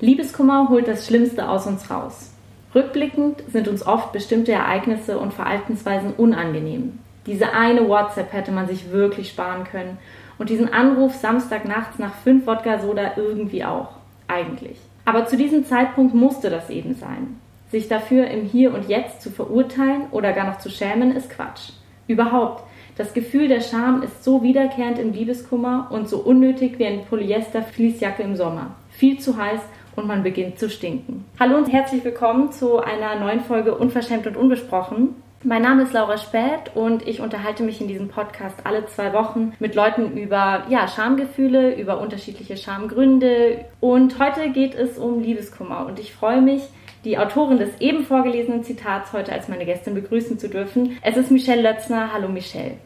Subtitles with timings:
[0.00, 2.30] Liebeskummer holt das Schlimmste aus uns raus.
[2.74, 6.98] Rückblickend sind uns oft bestimmte Ereignisse und Verhaltensweisen unangenehm.
[7.24, 9.96] Diese eine WhatsApp hätte man sich wirklich sparen können
[10.38, 13.88] und diesen Anruf Samstagnachts nach fünf Wodka Soda irgendwie auch.
[14.28, 14.76] Eigentlich.
[15.06, 17.40] Aber zu diesem Zeitpunkt musste das eben sein.
[17.70, 21.70] Sich dafür im Hier und Jetzt zu verurteilen oder gar noch zu schämen, ist Quatsch.
[22.06, 22.64] Überhaupt,
[22.96, 28.22] das Gefühl der Scham ist so wiederkehrend im Liebeskummer und so unnötig wie eine Polyester-Fließjacke
[28.22, 28.74] im Sommer.
[28.90, 29.60] Viel zu heiß
[29.96, 31.24] und man beginnt zu stinken.
[31.40, 35.16] Hallo und herzlich willkommen zu einer neuen Folge Unverschämt und Unbesprochen.
[35.42, 39.52] Mein Name ist Laura Späth und ich unterhalte mich in diesem Podcast alle zwei Wochen
[39.58, 43.64] mit Leuten über ja, Schamgefühle, über unterschiedliche Schamgründe.
[43.80, 46.62] Und heute geht es um Liebeskummer und ich freue mich,
[47.04, 50.98] die Autorin des eben vorgelesenen Zitats heute als meine Gästin begrüßen zu dürfen.
[51.02, 52.12] Es ist Michelle Lötzner.
[52.12, 52.78] Hallo Michelle.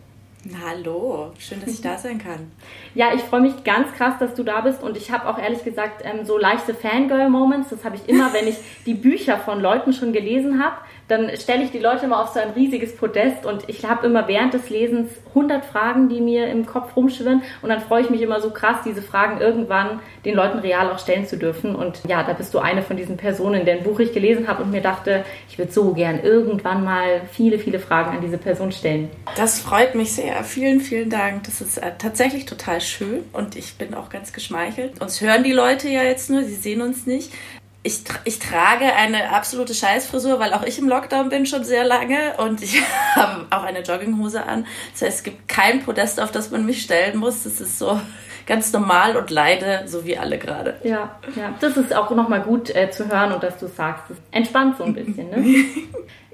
[0.64, 2.50] Hallo, schön, dass ich da sein kann.
[2.94, 5.64] Ja, ich freue mich ganz krass, dass du da bist und ich habe auch ehrlich
[5.64, 7.68] gesagt ähm, so leichte Fangirl-Moments.
[7.68, 10.76] Das habe ich immer, wenn ich die Bücher von Leuten schon gelesen habe
[11.10, 14.28] dann stelle ich die Leute immer auf so ein riesiges Podest und ich habe immer
[14.28, 18.22] während des Lesens 100 Fragen, die mir im Kopf rumschwirren und dann freue ich mich
[18.22, 22.22] immer so krass, diese Fragen irgendwann den Leuten real auch stellen zu dürfen und ja,
[22.22, 25.24] da bist du eine von diesen Personen, deren Buch ich gelesen habe und mir dachte,
[25.48, 29.08] ich würde so gern irgendwann mal viele, viele Fragen an diese Person stellen.
[29.36, 30.44] Das freut mich sehr.
[30.44, 31.44] Vielen, vielen Dank.
[31.44, 35.00] Das ist äh, tatsächlich total schön und ich bin auch ganz geschmeichelt.
[35.00, 37.32] Uns hören die Leute ja jetzt nur, sie sehen uns nicht
[37.82, 42.34] ich, ich trage eine absolute Scheißfrisur, weil auch ich im Lockdown bin schon sehr lange
[42.38, 42.82] und ich
[43.16, 44.66] habe auch eine Jogginghose an.
[44.92, 47.44] Das heißt, es gibt kein Podest, auf das man mich stellen muss.
[47.44, 47.98] Das ist so
[48.46, 50.78] ganz normal und leide, so wie alle gerade.
[50.82, 51.54] Ja, ja.
[51.60, 54.04] Das ist auch nochmal gut äh, zu hören und dass du sagst.
[54.08, 55.64] Das entspannt so ein bisschen, ne?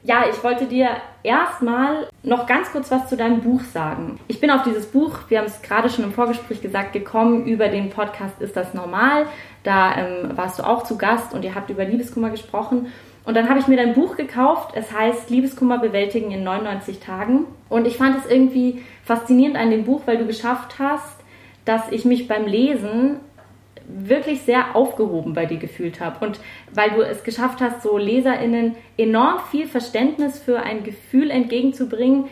[0.07, 0.91] Ja, ich wollte dir
[1.25, 4.21] erstmal noch ganz kurz was zu deinem Buch sagen.
[4.29, 7.67] Ich bin auf dieses Buch, wir haben es gerade schon im Vorgespräch gesagt, gekommen über
[7.67, 9.27] den Podcast Ist das normal?
[9.67, 12.93] Da ähm, warst du auch zu Gast und ihr habt über Liebeskummer gesprochen.
[13.25, 14.75] Und dann habe ich mir dein Buch gekauft.
[14.77, 17.47] Es heißt Liebeskummer bewältigen in 99 Tagen.
[17.69, 21.17] Und ich fand es irgendwie faszinierend an dem Buch, weil du geschafft hast,
[21.65, 23.17] dass ich mich beim Lesen
[23.89, 26.41] wirklich sehr aufgehoben bei dir gefühlt habe und
[26.73, 32.27] weil du es geschafft hast, so Leserinnen enorm viel Verständnis für ein Gefühl entgegenzubringen,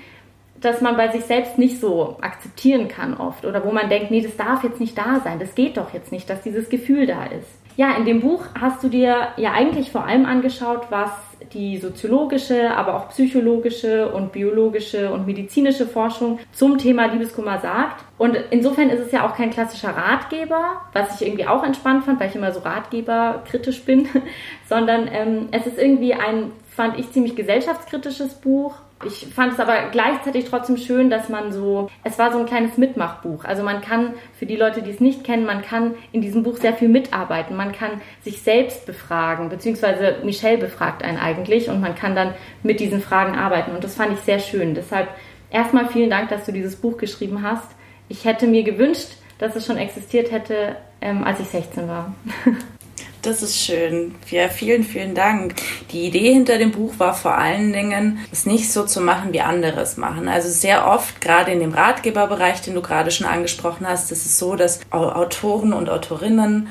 [0.65, 4.23] das man bei sich selbst nicht so akzeptieren kann oft oder wo man denkt, nee,
[4.23, 7.25] das darf jetzt nicht da sein, das geht doch jetzt nicht, dass dieses Gefühl da
[7.25, 7.49] ist.
[7.77, 11.11] Ja, in dem Buch hast du dir ja eigentlich vor allem angeschaut, was
[11.53, 18.05] die soziologische, aber auch psychologische und biologische und medizinische Forschung zum Thema Liebeskummer sagt.
[18.17, 22.21] Und insofern ist es ja auch kein klassischer Ratgeber, was ich irgendwie auch entspannt fand,
[22.21, 24.09] weil ich immer so Ratgeber kritisch bin,
[24.69, 28.75] sondern ähm, es ist irgendwie ein, fand ich, ziemlich gesellschaftskritisches Buch
[29.05, 32.79] ich fand es aber gleichzeitig trotzdem schön, dass man so, es war so ein kleines
[32.79, 33.45] Mitmachbuch.
[33.45, 36.57] Also man kann, für die Leute, die es nicht kennen, man kann in diesem Buch
[36.57, 37.57] sehr viel mitarbeiten.
[37.57, 42.81] Man kann sich selbst befragen, beziehungsweise Michelle befragt einen eigentlich und man kann dann mit
[42.81, 43.73] diesen Fragen arbeiten.
[43.73, 44.75] Und das fand ich sehr schön.
[44.75, 45.09] Deshalb
[45.51, 47.69] erstmal vielen Dank, dass du dieses Buch geschrieben hast.
[48.09, 52.15] Ich hätte mir gewünscht, dass es schon existiert hätte, ähm, als ich 16 war.
[53.25, 54.15] Das ist schön.
[54.31, 55.55] Ja, vielen, vielen Dank.
[55.93, 59.41] Die Idee hinter dem Buch war vor allen Dingen, es nicht so zu machen, wie
[59.41, 60.29] andere es machen.
[60.29, 64.39] Also sehr oft, gerade in dem Ratgeberbereich, den du gerade schon angesprochen hast, ist es
[64.39, 66.69] so, dass Autoren und Autorinnen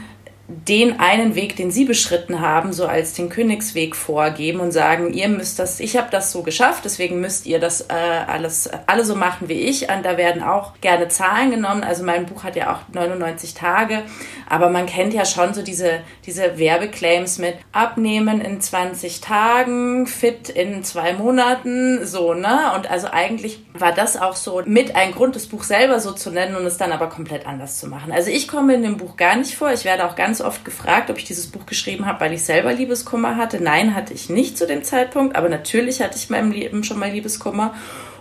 [0.67, 5.27] den einen Weg, den sie beschritten haben, so als den Königsweg vorgeben und sagen, ihr
[5.27, 7.93] müsst das, ich habe das so geschafft, deswegen müsst ihr das äh,
[8.27, 9.89] alles alle so machen wie ich.
[9.89, 11.83] Und da werden auch gerne Zahlen genommen.
[11.83, 14.03] Also mein Buch hat ja auch 99 Tage,
[14.49, 20.49] aber man kennt ja schon so diese diese Werbeclaims mit Abnehmen in 20 Tagen, fit
[20.49, 22.71] in zwei Monaten, so ne.
[22.75, 26.31] Und also eigentlich war das auch so mit ein Grund, das Buch selber so zu
[26.31, 28.11] nennen und es dann aber komplett anders zu machen.
[28.11, 29.71] Also ich komme in dem Buch gar nicht vor.
[29.71, 32.73] Ich werde auch ganz oft gefragt, ob ich dieses Buch geschrieben habe, weil ich selber
[32.73, 33.61] Liebeskummer hatte.
[33.61, 36.99] Nein, hatte ich nicht zu dem Zeitpunkt, aber natürlich hatte ich in meinem Leben schon
[36.99, 37.73] mal Liebeskummer.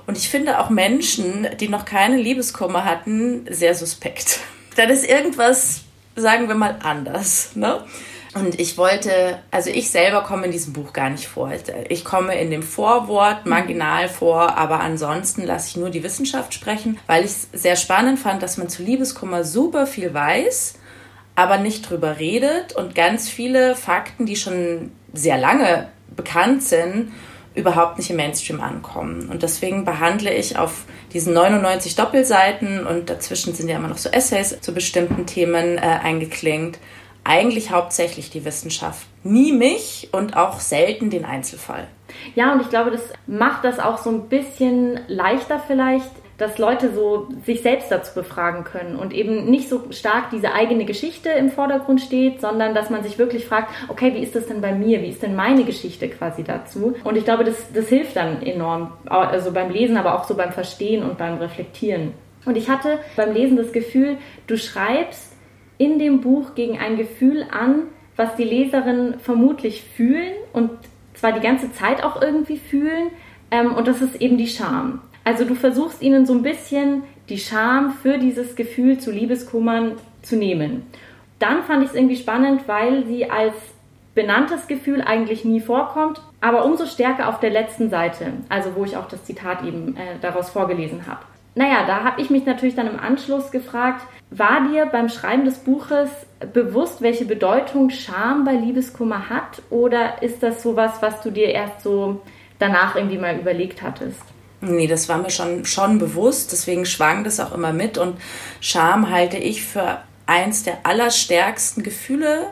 [0.06, 4.41] Und ich finde auch Menschen, die noch keine Liebeskummer hatten, sehr suspekt.
[4.77, 5.82] Dann ist irgendwas,
[6.16, 7.50] sagen wir mal, anders.
[7.55, 7.84] Ne?
[8.34, 11.52] Und ich wollte, also ich selber komme in diesem Buch gar nicht vor.
[11.88, 16.99] Ich komme in dem Vorwort marginal vor, aber ansonsten lasse ich nur die Wissenschaft sprechen,
[17.06, 20.76] weil ich es sehr spannend fand, dass man zu Liebeskummer super viel weiß
[21.34, 27.12] aber nicht drüber redet und ganz viele Fakten, die schon sehr lange bekannt sind,
[27.55, 29.29] überhaupt nicht im Mainstream ankommen.
[29.31, 34.08] Und deswegen behandle ich auf diesen 99 Doppelseiten und dazwischen sind ja immer noch so
[34.08, 36.79] Essays zu bestimmten Themen äh, eingeklingt,
[37.25, 39.06] eigentlich hauptsächlich die Wissenschaft.
[39.23, 41.87] Nie mich und auch selten den Einzelfall.
[42.35, 46.93] Ja, und ich glaube, das macht das auch so ein bisschen leichter vielleicht dass Leute
[46.93, 51.50] so sich selbst dazu befragen können und eben nicht so stark diese eigene Geschichte im
[51.50, 55.02] Vordergrund steht, sondern dass man sich wirklich fragt, okay, wie ist das denn bei mir?
[55.02, 56.94] Wie ist denn meine Geschichte quasi dazu?
[57.05, 60.52] Und ich glaube, das, das hilft dann enorm, also beim Lesen, aber auch so beim
[60.52, 62.12] Verstehen und beim Reflektieren.
[62.44, 65.32] Und ich hatte beim Lesen das Gefühl, du schreibst
[65.78, 67.85] in dem Buch gegen ein Gefühl an,
[68.17, 70.70] was die Leserinnen vermutlich fühlen und
[71.14, 73.11] zwar die ganze Zeit auch irgendwie fühlen,
[73.50, 75.00] ähm, und das ist eben die Scham.
[75.25, 79.93] Also du versuchst ihnen so ein bisschen die Scham für dieses Gefühl zu Liebeskummern
[80.23, 80.85] zu nehmen.
[81.39, 83.55] Dann fand ich es irgendwie spannend, weil sie als
[84.15, 88.97] benanntes Gefühl eigentlich nie vorkommt, aber umso stärker auf der letzten Seite, also wo ich
[88.97, 91.21] auch das Zitat eben äh, daraus vorgelesen habe.
[91.55, 95.59] Naja, da habe ich mich natürlich dann im Anschluss gefragt, war dir beim Schreiben des
[95.59, 96.11] Buches
[96.53, 99.61] bewusst, welche Bedeutung Scham bei Liebeskummer hat?
[99.69, 102.23] Oder ist das sowas, was du dir erst so
[102.59, 104.23] danach irgendwie mal überlegt hattest?
[104.64, 107.99] Nee, das war mir schon, schon bewusst, deswegen schwang das auch immer mit.
[107.99, 108.17] Und
[108.61, 112.47] Scham halte ich für eins der allerstärksten Gefühle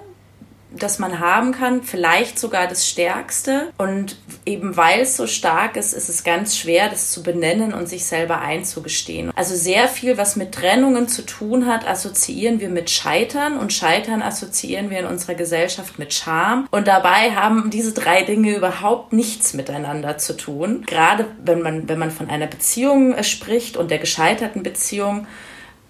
[0.72, 3.72] das man haben kann, vielleicht sogar das Stärkste.
[3.78, 7.88] Und eben weil es so stark ist, ist es ganz schwer, das zu benennen und
[7.88, 9.30] sich selber einzugestehen.
[9.34, 14.22] Also sehr viel, was mit Trennungen zu tun hat, assoziieren wir mit Scheitern und Scheitern
[14.22, 16.66] assoziieren wir in unserer Gesellschaft mit Scham.
[16.70, 20.84] Und dabei haben diese drei Dinge überhaupt nichts miteinander zu tun.
[20.86, 25.26] Gerade wenn man, wenn man von einer Beziehung äh, spricht und der gescheiterten Beziehung,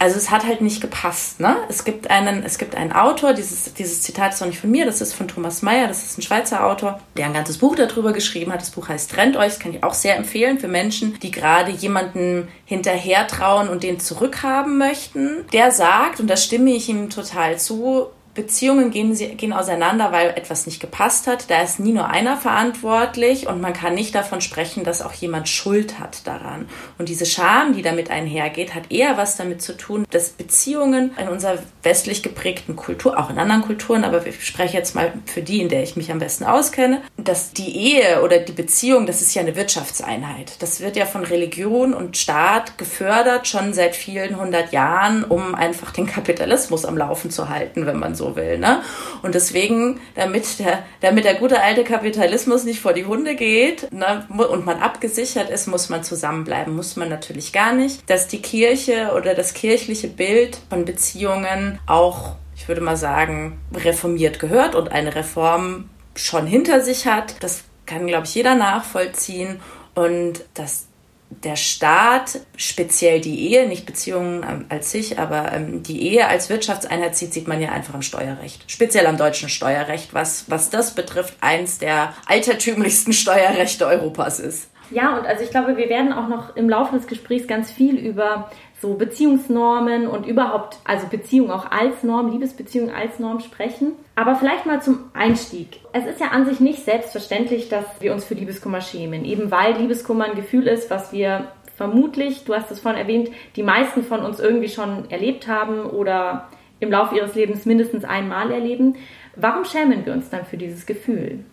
[0.00, 1.41] also es hat halt nicht gepasst.
[1.41, 1.56] Ne?
[1.69, 4.87] Es gibt einen, es gibt einen Autor, dieses, dieses Zitat ist auch nicht von mir,
[4.87, 8.14] das ist von Thomas Mayer, das ist ein Schweizer Autor, der ein ganzes Buch darüber
[8.14, 8.62] geschrieben hat.
[8.62, 11.70] Das Buch heißt Trennt euch, das kann ich auch sehr empfehlen für Menschen, die gerade
[11.70, 15.44] jemanden hinterher trauen und den zurückhaben möchten.
[15.52, 20.67] Der sagt, und da stimme ich ihm total zu, Beziehungen gehen, gehen auseinander, weil etwas
[20.67, 21.50] nicht gepasst hat.
[21.50, 25.49] Da ist nie nur einer verantwortlich und man kann nicht davon sprechen, dass auch jemand
[25.49, 26.69] Schuld hat daran.
[26.97, 31.29] Und diese Scham, die damit einhergeht, hat eher was damit zu tun, dass Beziehungen in
[31.29, 35.61] unserer westlich geprägten Kultur, auch in anderen Kulturen, aber ich spreche jetzt mal für die,
[35.61, 39.35] in der ich mich am besten auskenne, dass die Ehe oder die Beziehung, das ist
[39.35, 40.53] ja eine Wirtschaftseinheit.
[40.61, 45.91] Das wird ja von Religion und Staat gefördert, schon seit vielen hundert Jahren, um einfach
[45.91, 48.59] den Kapitalismus am Laufen zu halten, wenn man so will.
[48.59, 48.82] Ne?
[49.23, 54.27] Und deswegen, damit der, damit der gute alte Kapitalismus nicht vor die Hunde geht ne,
[54.29, 56.75] und man abgesichert ist, muss man zusammenbleiben.
[56.75, 58.09] Muss man natürlich gar nicht.
[58.09, 64.38] Dass die Kirche oder das kirchliche Bild von Beziehungen auch, ich würde mal sagen, reformiert
[64.38, 69.61] gehört und eine Reform schon hinter sich hat, das kann, glaube ich, jeder nachvollziehen.
[69.94, 70.87] Und dass
[71.31, 76.50] der Staat, speziell die Ehe, nicht Beziehungen ähm, als sich, aber ähm, die Ehe als
[76.50, 78.65] Wirtschaftseinheit sieht, sieht man ja einfach im Steuerrecht.
[78.71, 84.71] Speziell am deutschen Steuerrecht, was, was das betrifft, eins der altertümlichsten Steuerrechte Europas ist.
[84.91, 87.94] Ja, und also ich glaube, wir werden auch noch im Laufe des Gesprächs ganz viel
[87.97, 88.50] über
[88.81, 93.93] so Beziehungsnormen und überhaupt, also Beziehung auch als Norm, Liebesbeziehung als Norm sprechen.
[94.15, 95.81] Aber vielleicht mal zum Einstieg.
[95.93, 99.75] Es ist ja an sich nicht selbstverständlich, dass wir uns für Liebeskummer schämen, eben weil
[99.75, 104.21] Liebeskummer ein Gefühl ist, was wir vermutlich, du hast es vorhin erwähnt, die meisten von
[104.21, 106.49] uns irgendwie schon erlebt haben oder
[106.79, 108.97] im Laufe ihres Lebens mindestens einmal erleben.
[109.37, 111.44] Warum schämen wir uns dann für dieses Gefühl?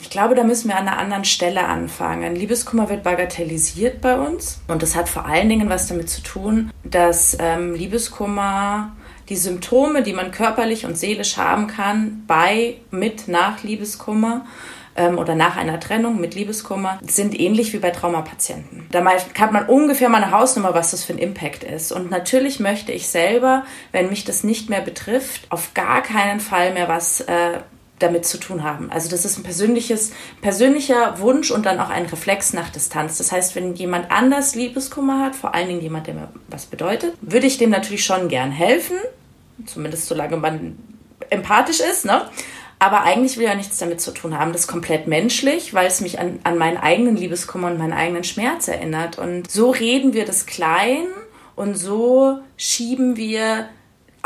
[0.00, 2.36] Ich glaube, da müssen wir an einer anderen Stelle anfangen.
[2.36, 6.70] Liebeskummer wird bagatellisiert bei uns und das hat vor allen Dingen was damit zu tun,
[6.84, 8.92] dass ähm, Liebeskummer
[9.28, 14.46] die Symptome, die man körperlich und seelisch haben kann, bei, mit, nach Liebeskummer
[14.94, 18.86] ähm, oder nach einer Trennung mit Liebeskummer, sind ähnlich wie bei Traumapatienten.
[18.92, 21.92] Da hat man ungefähr mal eine Hausnummer, was das für ein Impact ist.
[21.92, 26.72] Und natürlich möchte ich selber, wenn mich das nicht mehr betrifft, auf gar keinen Fall
[26.72, 27.60] mehr was äh,
[27.98, 28.90] damit zu tun haben.
[28.90, 30.12] Also das ist ein persönliches,
[30.42, 33.18] persönlicher Wunsch und dann auch ein Reflex nach Distanz.
[33.18, 37.14] Das heißt, wenn jemand anders Liebeskummer hat, vor allen Dingen jemand, der mir was bedeutet,
[37.20, 38.96] würde ich dem natürlich schon gern helfen,
[39.64, 40.78] zumindest solange man
[41.30, 42.28] empathisch ist, ne?
[42.78, 44.52] Aber eigentlich will er nichts damit zu tun haben.
[44.52, 48.22] Das ist komplett menschlich, weil es mich an, an meinen eigenen Liebeskummer und meinen eigenen
[48.22, 49.18] Schmerz erinnert.
[49.18, 51.06] Und so reden wir das klein
[51.54, 53.70] und so schieben wir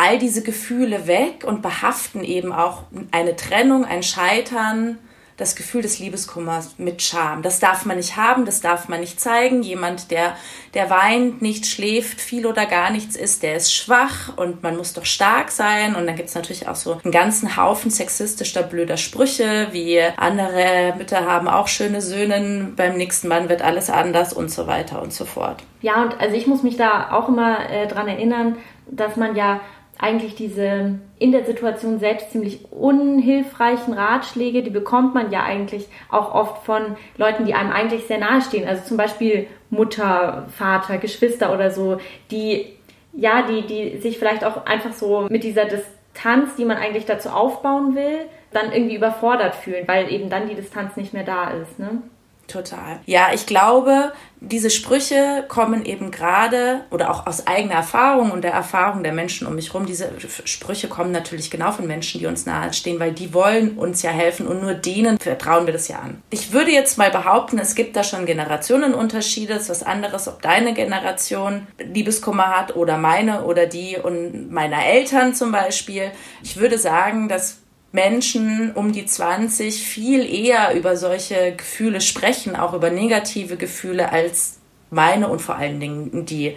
[0.00, 4.98] all diese Gefühle weg und behaften eben auch eine Trennung, ein Scheitern,
[5.36, 7.42] das Gefühl des Liebeskummers mit Scham.
[7.42, 9.62] Das darf man nicht haben, das darf man nicht zeigen.
[9.62, 10.36] Jemand, der,
[10.74, 14.94] der weint, nicht schläft, viel oder gar nichts ist, der ist schwach und man muss
[14.94, 15.94] doch stark sein.
[15.94, 20.94] Und dann gibt es natürlich auch so einen ganzen Haufen sexistischer, blöder Sprüche, wie andere
[20.96, 25.12] Mütter haben auch schöne Söhne, beim nächsten Mann wird alles anders und so weiter und
[25.12, 25.62] so fort.
[25.82, 28.56] Ja, und also ich muss mich da auch immer äh, dran erinnern,
[28.90, 29.60] dass man ja
[30.00, 36.34] eigentlich diese in der Situation selbst ziemlich unhilfreichen Ratschläge, die bekommt man ja eigentlich auch
[36.34, 38.66] oft von Leuten, die einem eigentlich sehr nahe stehen.
[38.66, 41.98] Also zum Beispiel Mutter, Vater, Geschwister oder so,
[42.30, 42.66] die
[43.12, 47.28] ja, die, die sich vielleicht auch einfach so mit dieser Distanz, die man eigentlich dazu
[47.30, 51.78] aufbauen will, dann irgendwie überfordert fühlen, weil eben dann die Distanz nicht mehr da ist.
[51.78, 52.02] Ne?
[52.50, 53.00] Total.
[53.06, 58.52] Ja, ich glaube, diese Sprüche kommen eben gerade oder auch aus eigener Erfahrung und der
[58.52, 59.86] Erfahrung der Menschen um mich herum.
[59.86, 60.10] Diese
[60.44, 64.48] Sprüche kommen natürlich genau von Menschen, die uns nahestehen, weil die wollen uns ja helfen
[64.48, 66.22] und nur denen vertrauen wir das ja an.
[66.30, 69.52] Ich würde jetzt mal behaupten, es gibt da schon Generationenunterschiede.
[69.52, 74.84] Es ist was anderes, ob deine Generation Liebeskummer hat oder meine oder die und meiner
[74.84, 76.10] Eltern zum Beispiel.
[76.42, 77.59] Ich würde sagen, dass
[77.92, 84.58] Menschen um die 20 viel eher über solche Gefühle sprechen, auch über negative Gefühle, als
[84.90, 86.56] meine und vor allen Dingen die,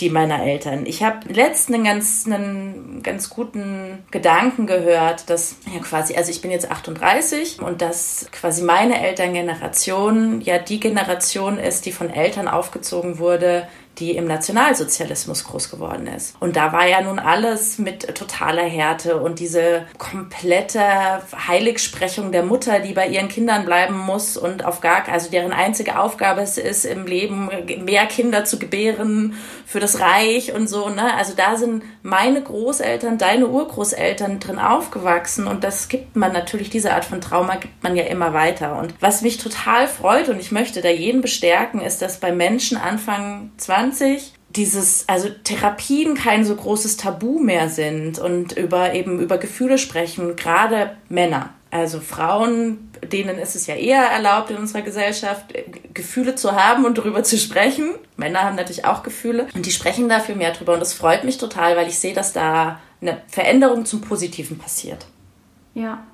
[0.00, 0.86] die meiner Eltern.
[0.86, 6.40] Ich habe letztens einen ganz, einen ganz guten Gedanken gehört, dass ja quasi, also ich
[6.40, 12.48] bin jetzt 38 und dass quasi meine Elterngeneration ja die Generation ist, die von Eltern
[12.48, 16.34] aufgezogen wurde, die im Nationalsozialismus groß geworden ist.
[16.40, 20.80] Und da war ja nun alles mit totaler Härte und diese komplette
[21.48, 25.98] Heiligsprechung der Mutter, die bei ihren Kindern bleiben muss und auf gar, also deren einzige
[25.98, 27.50] Aufgabe es ist, im Leben
[27.84, 29.36] mehr Kinder zu gebären
[29.66, 31.14] für das Reich und so, ne?
[31.14, 36.92] Also da sind meine Großeltern, deine Urgroßeltern drin aufgewachsen und das gibt man natürlich, diese
[36.92, 38.78] Art von Trauma gibt man ja immer weiter.
[38.78, 42.76] Und was mich total freut und ich möchte da jeden bestärken, ist, dass bei Menschen
[42.76, 49.18] Anfang 20 20 dieses, also Therapien kein so großes Tabu mehr sind und über eben
[49.18, 51.50] über Gefühle sprechen, gerade Männer.
[51.74, 55.52] Also Frauen, denen ist es ja eher erlaubt in unserer Gesellschaft,
[55.92, 57.96] Gefühle zu haben und darüber zu sprechen.
[58.16, 61.36] Männer haben natürlich auch Gefühle und die sprechen dafür mehr drüber und das freut mich
[61.36, 65.06] total, weil ich sehe, dass da eine Veränderung zum Positiven passiert.
[65.74, 66.04] Ja,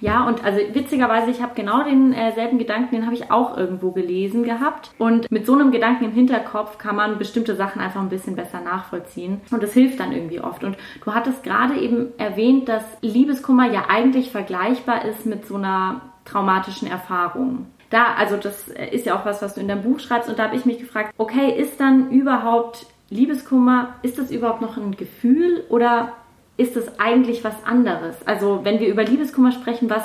[0.00, 3.92] ja, und also witzigerweise, ich habe genau denselben äh, Gedanken, den habe ich auch irgendwo
[3.92, 4.92] gelesen gehabt.
[4.98, 8.60] Und mit so einem Gedanken im Hinterkopf kann man bestimmte Sachen einfach ein bisschen besser
[8.60, 9.40] nachvollziehen.
[9.50, 10.64] Und das hilft dann irgendwie oft.
[10.64, 16.02] Und du hattest gerade eben erwähnt, dass Liebeskummer ja eigentlich vergleichbar ist mit so einer
[16.24, 17.66] traumatischen Erfahrung.
[17.90, 20.28] Da, also das ist ja auch was, was du in deinem Buch schreibst.
[20.28, 24.76] Und da habe ich mich gefragt, okay, ist dann überhaupt Liebeskummer, ist das überhaupt noch
[24.76, 26.14] ein Gefühl oder
[26.56, 28.16] ist es eigentlich was anderes?
[28.26, 30.04] Also wenn wir über Liebeskummer sprechen, was,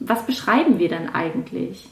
[0.00, 1.88] was beschreiben wir dann eigentlich?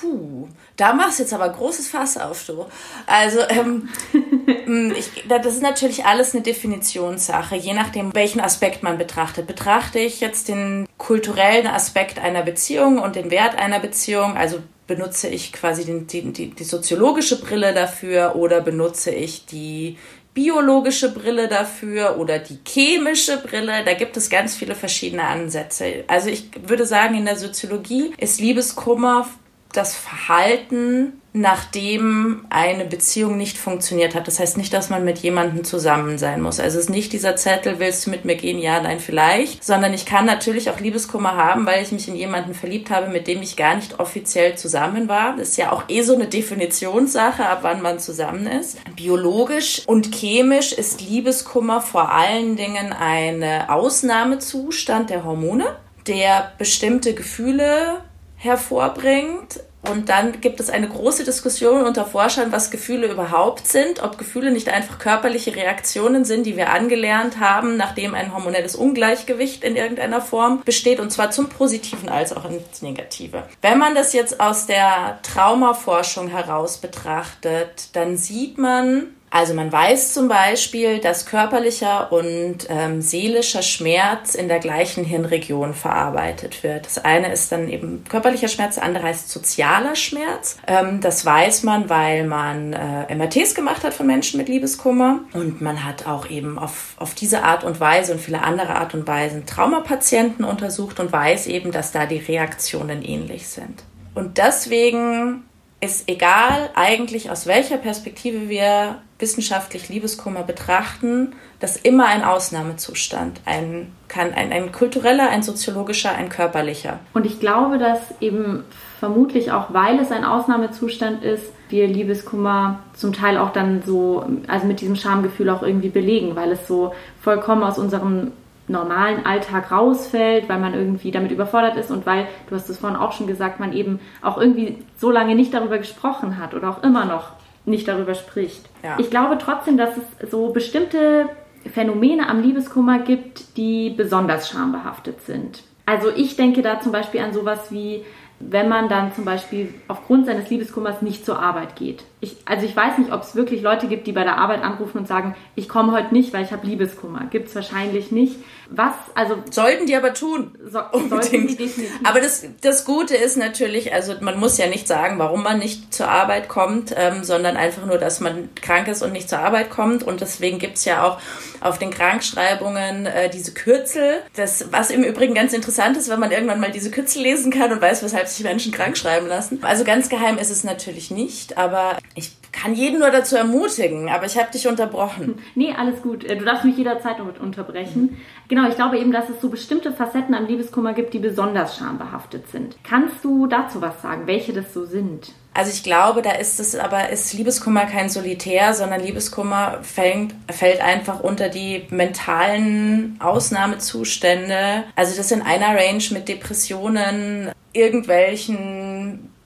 [0.00, 2.66] Puh, da machst du jetzt aber großes Fass auf, du.
[3.06, 3.88] Also, ähm,
[4.66, 9.46] mm, ich, das ist natürlich alles eine Definitionssache, je nachdem, welchen Aspekt man betrachtet.
[9.46, 15.28] Betrachte ich jetzt den kulturellen Aspekt einer Beziehung und den Wert einer Beziehung, also benutze
[15.28, 19.98] ich quasi den, die, die, die soziologische Brille dafür oder benutze ich die
[20.34, 23.84] biologische Brille dafür oder die chemische Brille.
[23.84, 26.04] Da gibt es ganz viele verschiedene Ansätze.
[26.08, 29.28] Also ich würde sagen, in der Soziologie ist Liebeskummer
[29.76, 34.28] das Verhalten, nachdem eine Beziehung nicht funktioniert hat.
[34.28, 36.60] Das heißt nicht, dass man mit jemandem zusammen sein muss.
[36.60, 38.60] Also es ist nicht dieser Zettel, willst du mit mir gehen?
[38.60, 39.64] Ja, nein, vielleicht.
[39.64, 43.26] Sondern ich kann natürlich auch Liebeskummer haben, weil ich mich in jemanden verliebt habe, mit
[43.26, 45.36] dem ich gar nicht offiziell zusammen war.
[45.36, 48.78] Das ist ja auch eh so eine Definitionssache, ab wann man zusammen ist.
[48.94, 55.66] Biologisch und chemisch ist Liebeskummer vor allen Dingen ein Ausnahmezustand der Hormone,
[56.06, 58.04] der bestimmte Gefühle
[58.44, 59.60] hervorbringt.
[59.90, 64.50] Und dann gibt es eine große Diskussion unter Forschern, was Gefühle überhaupt sind, ob Gefühle
[64.50, 70.22] nicht einfach körperliche Reaktionen sind, die wir angelernt haben, nachdem ein hormonelles Ungleichgewicht in irgendeiner
[70.22, 73.42] Form besteht, und zwar zum Positiven als auch ins Negative.
[73.60, 80.12] Wenn man das jetzt aus der Traumaforschung heraus betrachtet, dann sieht man, also man weiß
[80.12, 86.86] zum Beispiel, dass körperlicher und ähm, seelischer Schmerz in der gleichen Hirnregion verarbeitet wird.
[86.86, 90.56] Das eine ist dann eben körperlicher Schmerz, das andere heißt sozialer Schmerz.
[90.68, 95.60] Ähm, das weiß man, weil man äh, MRTs gemacht hat von Menschen mit Liebeskummer und
[95.60, 99.04] man hat auch eben auf, auf diese Art und Weise und viele andere Art und
[99.08, 103.82] Weisen Traumapatienten untersucht und weiß eben, dass da die Reaktionen ähnlich sind.
[104.14, 105.42] Und deswegen
[105.84, 113.92] ist egal eigentlich aus welcher Perspektive wir wissenschaftlich Liebeskummer betrachten, das immer ein Ausnahmezustand ein,
[114.08, 116.98] kann, ein, ein kultureller, ein soziologischer, ein körperlicher.
[117.12, 118.64] Und ich glaube, dass eben
[118.98, 124.66] vermutlich auch, weil es ein Ausnahmezustand ist, wir Liebeskummer zum Teil auch dann so, also
[124.66, 128.32] mit diesem Schamgefühl auch irgendwie belegen, weil es so vollkommen aus unserem
[128.66, 132.98] normalen Alltag rausfällt, weil man irgendwie damit überfordert ist und weil, du hast es vorhin
[132.98, 136.82] auch schon gesagt, man eben auch irgendwie so lange nicht darüber gesprochen hat oder auch
[136.82, 137.32] immer noch
[137.66, 138.68] nicht darüber spricht.
[138.82, 138.96] Ja.
[138.98, 141.28] Ich glaube trotzdem, dass es so bestimmte
[141.72, 145.62] Phänomene am Liebeskummer gibt, die besonders schambehaftet sind.
[145.86, 148.04] Also ich denke da zum Beispiel an sowas wie
[148.40, 152.04] wenn man dann zum Beispiel aufgrund seines Liebeskummers nicht zur Arbeit geht.
[152.24, 154.96] Ich, also ich weiß nicht, ob es wirklich Leute gibt, die bei der Arbeit anrufen
[154.96, 157.26] und sagen, ich komme heute nicht, weil ich habe Liebeskummer.
[157.30, 158.36] Gibt es wahrscheinlich nicht.
[158.70, 159.36] Was, also...
[159.50, 160.56] Sollten die aber tun.
[160.66, 161.60] So, unbedingt.
[162.02, 165.92] aber das, das Gute ist natürlich, also man muss ja nicht sagen, warum man nicht
[165.92, 169.68] zur Arbeit kommt, ähm, sondern einfach nur, dass man krank ist und nicht zur Arbeit
[169.68, 170.02] kommt.
[170.02, 171.20] Und deswegen gibt es ja auch
[171.60, 174.22] auf den Krankschreibungen äh, diese Kürzel.
[174.34, 177.70] Das, was im Übrigen ganz interessant ist, wenn man irgendwann mal diese Kürzel lesen kann
[177.70, 179.58] und weiß, weshalb sich Menschen krank schreiben lassen.
[179.62, 184.26] Also ganz geheim ist es natürlich nicht, aber ich kann jeden nur dazu ermutigen, aber
[184.26, 185.42] ich habe dich unterbrochen.
[185.54, 186.24] Nee, alles gut.
[186.24, 188.16] Äh, du darfst mich jederzeit unterbrechen.
[188.48, 192.48] Genau, ich glaube eben, dass es so bestimmte Facetten am Liebeskummer gibt, die besonders schambehaftet
[192.50, 192.76] sind.
[192.84, 195.32] Kannst du dazu was sagen, welche das so sind?
[195.56, 200.80] Also ich glaube, da ist es aber ist Liebeskummer kein Solitär, sondern Liebeskummer fällt, fällt
[200.80, 204.82] einfach unter die mentalen Ausnahmezustände.
[204.96, 208.83] Also das in einer Range mit Depressionen, irgendwelchen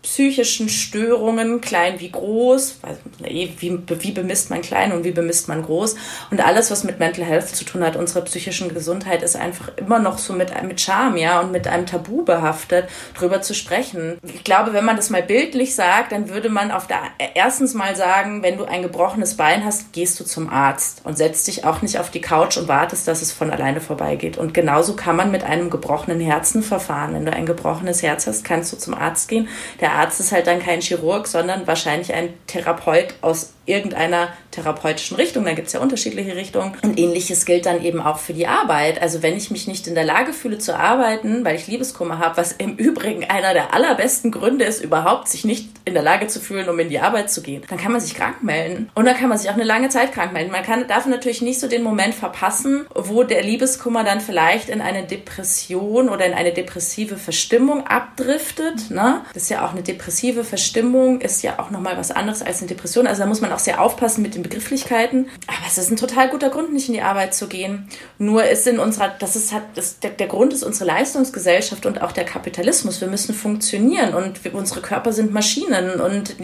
[0.08, 2.78] psychischen Störungen, klein wie groß,
[3.20, 5.96] wie, wie bemisst man klein und wie bemisst man groß.
[6.30, 9.98] Und alles, was mit Mental Health zu tun hat, unsere psychischen Gesundheit, ist einfach immer
[9.98, 12.88] noch so mit, mit Charme, ja, und mit einem Tabu behaftet,
[13.18, 14.16] drüber zu sprechen.
[14.22, 17.02] Ich glaube, wenn man das mal bildlich sagt, dann würde man auf der,
[17.34, 21.46] erstens mal sagen, wenn du ein gebrochenes Bein hast, gehst du zum Arzt und setzt
[21.48, 24.38] dich auch nicht auf die Couch und wartest, dass es von alleine vorbeigeht.
[24.38, 27.12] Und genauso kann man mit einem gebrochenen Herzen verfahren.
[27.12, 29.48] Wenn du ein gebrochenes Herz hast, kannst du zum Arzt gehen.
[29.82, 35.44] Der Arzt ist halt dann kein Chirurg, sondern wahrscheinlich ein Therapeut aus irgendeiner therapeutischen Richtung.
[35.44, 36.72] Da gibt es ja unterschiedliche Richtungen.
[36.82, 39.00] Und ähnliches gilt dann eben auch für die Arbeit.
[39.00, 42.36] Also wenn ich mich nicht in der Lage fühle zu arbeiten, weil ich Liebeskummer habe,
[42.36, 46.40] was im Übrigen einer der allerbesten Gründe ist, überhaupt sich nicht in der Lage zu
[46.40, 48.90] fühlen, um in die Arbeit zu gehen, dann kann man sich krank melden.
[48.94, 50.50] Und dann kann man sich auch eine lange Zeit krank melden.
[50.50, 54.80] Man kann, darf natürlich nicht so den Moment verpassen, wo der Liebeskummer dann vielleicht in
[54.80, 58.90] eine Depression oder in eine depressive Verstimmung abdriftet.
[58.90, 59.22] Ne?
[59.34, 62.68] Das ist ja auch eine depressive Verstimmung, ist ja auch nochmal was anderes als eine
[62.68, 63.06] Depression.
[63.06, 65.28] Also da muss man auch sehr aufpassen mit den Begrifflichkeiten.
[65.46, 67.88] Aber es ist ein total guter Grund, nicht in die Arbeit zu gehen.
[68.18, 72.02] Nur ist in unserer, das ist halt, das, der, der Grund ist unsere Leistungsgesellschaft und
[72.02, 73.00] auch der Kapitalismus.
[73.00, 76.36] Wir müssen funktionieren und wir, unsere Körper sind Maschinen und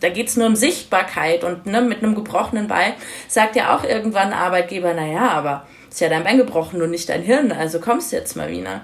[0.00, 2.94] da geht es nur um Sichtbarkeit und ne, mit einem gebrochenen Bein
[3.28, 7.10] sagt ja auch irgendwann ein Arbeitgeber, naja, aber ist ja dein Bein gebrochen und nicht
[7.10, 8.80] dein Hirn, also kommst du jetzt mal wieder.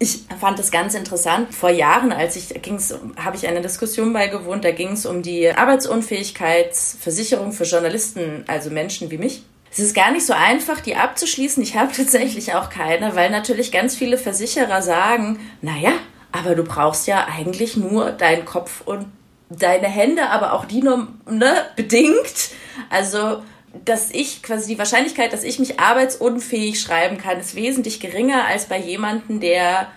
[0.00, 1.54] Ich fand das ganz interessant.
[1.54, 5.48] Vor Jahren, als ich ging's, habe ich eine Diskussion beigewohnt, da ging es um die
[5.48, 9.44] Arbeitsunfähigkeitsversicherung für Journalisten, also Menschen wie mich.
[9.70, 11.62] Es ist gar nicht so einfach, die abzuschließen.
[11.62, 15.92] Ich habe tatsächlich auch keine, weil natürlich ganz viele Versicherer sagen, naja,
[16.32, 19.06] aber du brauchst ja eigentlich nur deinen Kopf und
[19.50, 22.50] deine Hände, aber auch die nur ne, bedingt.
[22.88, 23.44] Also
[23.84, 28.66] dass ich quasi die Wahrscheinlichkeit, dass ich mich arbeitsunfähig schreiben kann, ist wesentlich geringer als
[28.66, 29.88] bei jemandem, der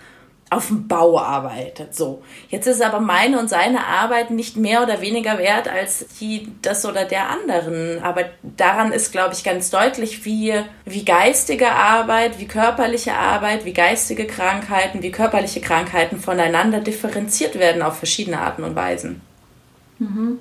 [0.54, 1.96] auf dem Bau arbeitet.
[1.96, 2.22] So.
[2.50, 6.86] Jetzt ist aber meine und seine Arbeit nicht mehr oder weniger wert als die das
[6.86, 8.02] oder der anderen.
[8.04, 10.54] Aber daran ist, glaube ich, ganz deutlich, wie,
[10.86, 17.82] wie geistige Arbeit, wie körperliche Arbeit, wie geistige Krankheiten, wie körperliche Krankheiten voneinander differenziert werden
[17.82, 19.22] auf verschiedene Arten und Weisen.
[20.04, 20.39] Mhm.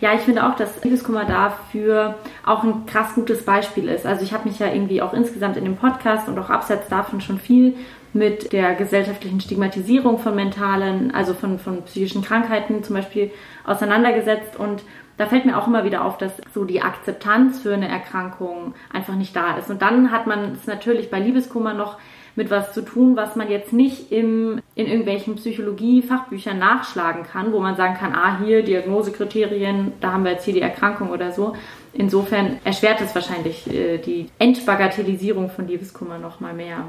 [0.00, 4.06] Ja, ich finde auch, dass Liebeskummer dafür auch ein krass gutes Beispiel ist.
[4.06, 7.20] Also ich habe mich ja irgendwie auch insgesamt in dem Podcast und auch abseits davon
[7.20, 7.76] schon viel
[8.12, 13.30] mit der gesellschaftlichen Stigmatisierung von mentalen, also von, von psychischen Krankheiten zum Beispiel
[13.64, 14.82] auseinandergesetzt und
[15.16, 19.14] da fällt mir auch immer wieder auf, dass so die Akzeptanz für eine Erkrankung einfach
[19.14, 19.70] nicht da ist.
[19.70, 21.98] Und dann hat man es natürlich bei Liebeskummer noch
[22.36, 27.60] mit was zu tun, was man jetzt nicht im, in irgendwelchen Psychologie-Fachbüchern nachschlagen kann, wo
[27.60, 31.54] man sagen kann, ah, hier Diagnosekriterien, da haben wir jetzt hier die Erkrankung oder so.
[31.92, 36.86] Insofern erschwert es wahrscheinlich äh, die Entbagatellisierung von Liebeskummer noch mal mehr.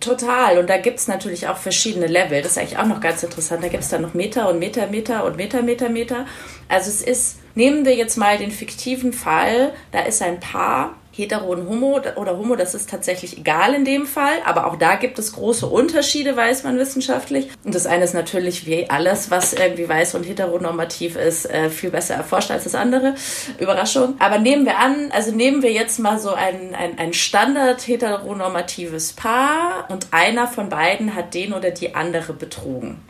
[0.00, 0.58] Total.
[0.58, 2.40] Und da gibt es natürlich auch verschiedene Level.
[2.40, 3.62] Das ist eigentlich auch noch ganz interessant.
[3.62, 6.24] Da gibt es dann noch Meter und Meter, Meter und Meter, Meter, Meter.
[6.68, 11.46] Also es ist, nehmen wir jetzt mal den fiktiven Fall, da ist ein Paar, hetero
[11.46, 15.18] und homo oder homo, das ist tatsächlich egal in dem Fall, aber auch da gibt
[15.18, 17.48] es große Unterschiede, weiß man wissenschaftlich.
[17.64, 21.90] Und das eine ist natürlich wie alles, was irgendwie weiß und heteronormativ ist, äh, viel
[21.90, 23.14] besser erforscht als das andere.
[23.58, 24.14] Überraschung.
[24.18, 29.12] Aber nehmen wir an, also nehmen wir jetzt mal so ein, ein, ein Standard heteronormatives
[29.12, 33.00] Paar und einer von beiden hat den oder die andere betrogen.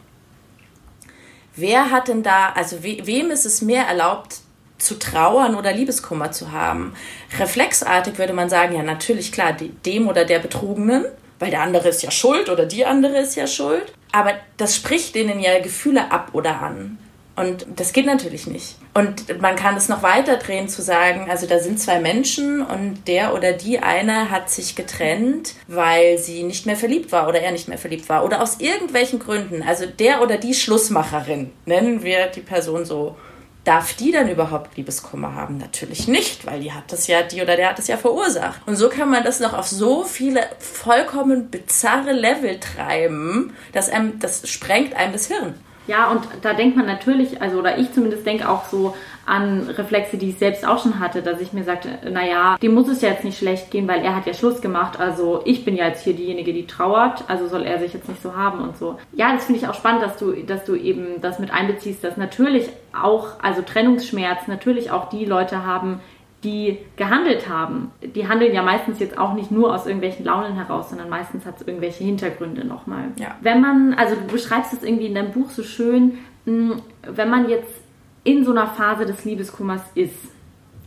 [1.56, 4.40] Wer hat denn da, also we, wem ist es mehr erlaubt,
[4.78, 6.94] zu trauern oder Liebeskummer zu haben.
[7.38, 9.56] Reflexartig würde man sagen, ja natürlich klar,
[9.86, 11.04] dem oder der Betrogenen,
[11.38, 13.92] weil der andere ist ja schuld oder die andere ist ja schuld.
[14.12, 16.98] Aber das spricht denen ja Gefühle ab oder an.
[17.36, 18.76] Und das geht natürlich nicht.
[18.94, 23.08] Und man kann es noch weiter drehen zu sagen, also da sind zwei Menschen und
[23.08, 27.50] der oder die eine hat sich getrennt, weil sie nicht mehr verliebt war oder er
[27.50, 29.64] nicht mehr verliebt war oder aus irgendwelchen Gründen.
[29.64, 33.16] Also der oder die Schlussmacherin, nennen wir die Person so.
[33.64, 35.56] Darf die dann überhaupt Liebeskummer haben?
[35.56, 38.60] Natürlich nicht, weil die hat das ja, die oder der hat das ja verursacht.
[38.66, 44.18] Und so kann man das noch auf so viele vollkommen bizarre Level treiben, dass einem,
[44.18, 45.54] das sprengt einem das Hirn.
[45.86, 48.94] Ja, und da denkt man natürlich, also oder ich zumindest denke auch so
[49.26, 52.88] an Reflexe, die ich selbst auch schon hatte, dass ich mir sagte, naja, dem muss
[52.88, 55.00] es ja jetzt nicht schlecht gehen, weil er hat ja Schluss gemacht.
[55.00, 58.22] Also ich bin ja jetzt hier diejenige, die trauert, also soll er sich jetzt nicht
[58.22, 58.98] so haben und so.
[59.12, 62.16] Ja, das finde ich auch spannend, dass du, dass du eben das mit einbeziehst, dass
[62.16, 66.00] natürlich auch, also Trennungsschmerz, natürlich auch die Leute haben,
[66.44, 70.90] die gehandelt haben, die handeln ja meistens jetzt auch nicht nur aus irgendwelchen Launen heraus,
[70.90, 73.04] sondern meistens hat es irgendwelche Hintergründe nochmal.
[73.16, 73.36] Ja.
[73.40, 77.48] Wenn man, also du beschreibst es irgendwie in deinem Buch so schön, hm, wenn man
[77.48, 77.83] jetzt
[78.24, 80.14] in so einer Phase des Liebeskummers ist,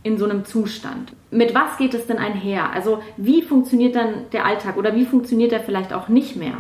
[0.04, 1.14] in so einem Zustand.
[1.32, 2.72] Mit was geht es denn einher?
[2.72, 6.56] Also wie funktioniert dann der Alltag oder wie funktioniert er vielleicht auch nicht mehr?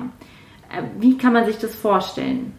[0.70, 2.54] Äh, wie kann man sich das vorstellen?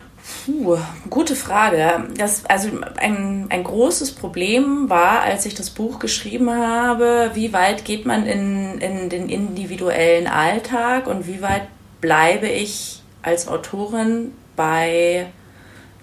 [0.44, 0.76] Puh,
[1.09, 2.09] gute Frage.
[2.16, 7.85] Das, also ein, ein großes Problem war, als ich das Buch geschrieben habe, wie weit
[7.85, 11.68] geht man in, in den individuellen Alltag und wie weit
[12.00, 15.26] bleibe ich als Autorin bei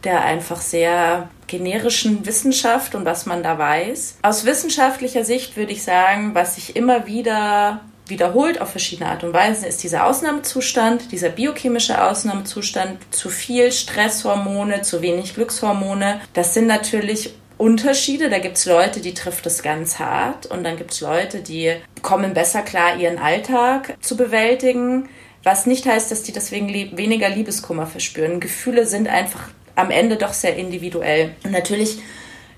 [0.03, 4.17] der einfach sehr generischen Wissenschaft und was man da weiß.
[4.21, 9.33] Aus wissenschaftlicher Sicht würde ich sagen, was ich immer wieder wiederholt auf verschiedene Art und
[9.33, 16.21] Weise ist dieser Ausnahmezustand, dieser biochemische Ausnahmezustand, zu viel Stresshormone, zu wenig Glückshormone.
[16.33, 18.29] Das sind natürlich Unterschiede.
[18.29, 21.73] Da gibt es Leute, die trifft es ganz hart und dann gibt es Leute, die
[22.01, 25.09] kommen besser klar, ihren Alltag zu bewältigen.
[25.43, 28.39] Was nicht heißt, dass die deswegen weniger Liebeskummer verspüren.
[28.39, 31.35] Gefühle sind einfach am Ende doch sehr individuell.
[31.43, 31.99] Und natürlich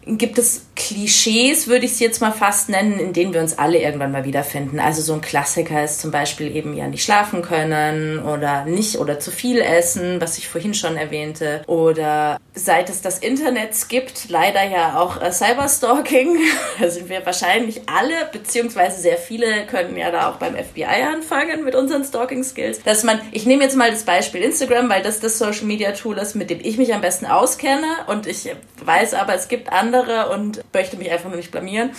[0.05, 3.79] gibt es Klischees, würde ich es jetzt mal fast nennen, in denen wir uns alle
[3.79, 4.79] irgendwann mal wiederfinden.
[4.79, 9.19] Also so ein Klassiker ist zum Beispiel eben ja nicht schlafen können oder nicht oder
[9.19, 11.63] zu viel essen, was ich vorhin schon erwähnte.
[11.65, 16.37] Oder seit es das Internet gibt, leider ja auch äh, Cyberstalking.
[16.79, 21.63] Da sind wir wahrscheinlich alle, beziehungsweise sehr viele können ja da auch beim FBI anfangen
[21.63, 22.83] mit unseren Stalking-Skills.
[22.83, 26.17] Dass man, ich nehme jetzt mal das Beispiel Instagram, weil das das Social Media Tool
[26.19, 28.49] ist, mit dem ich mich am besten auskenne und ich
[28.83, 31.91] weiß aber, es gibt andere und möchte mich einfach nur nicht blamieren.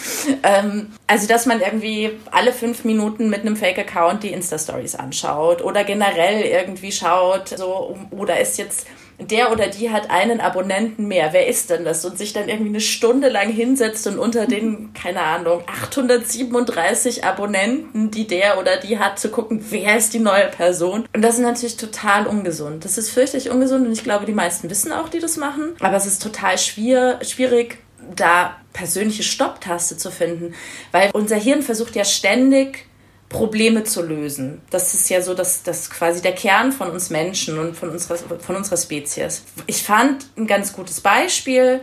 [0.42, 5.84] Ähm, also, dass man irgendwie alle fünf Minuten mit einem Fake-Account die Insta-Stories anschaut oder
[5.84, 8.86] generell irgendwie schaut, so, oder ist jetzt
[9.20, 11.32] der oder die hat einen Abonnenten mehr.
[11.32, 12.04] Wer ist denn das?
[12.04, 18.10] Und sich dann irgendwie eine Stunde lang hinsetzt und unter den, keine Ahnung, 837 Abonnenten,
[18.10, 21.08] die der oder die hat, zu gucken, wer ist die neue Person.
[21.12, 22.84] Und das ist natürlich total ungesund.
[22.84, 25.74] Das ist fürchterlich ungesund und ich glaube, die meisten wissen auch, die das machen.
[25.80, 27.78] Aber es ist total schwierig,
[28.14, 30.54] da persönliche Stopptaste zu finden,
[30.92, 32.86] weil unser Hirn versucht ja ständig
[33.28, 34.62] Probleme zu lösen.
[34.70, 38.16] Das ist ja so das, das quasi der Kern von uns Menschen und von unserer,
[38.16, 39.44] von unserer Spezies.
[39.66, 41.80] Ich fand ein ganz gutes Beispiel,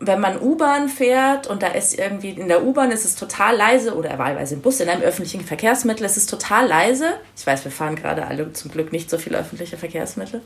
[0.00, 3.94] wenn man U-Bahn fährt und da ist irgendwie in der U-Bahn ist es total leise
[3.94, 7.12] oder wahlweise im Bus, in einem öffentlichen Verkehrsmittel ist es total leise.
[7.36, 10.40] Ich weiß, wir fahren gerade alle zum Glück nicht so viele öffentliche Verkehrsmittel.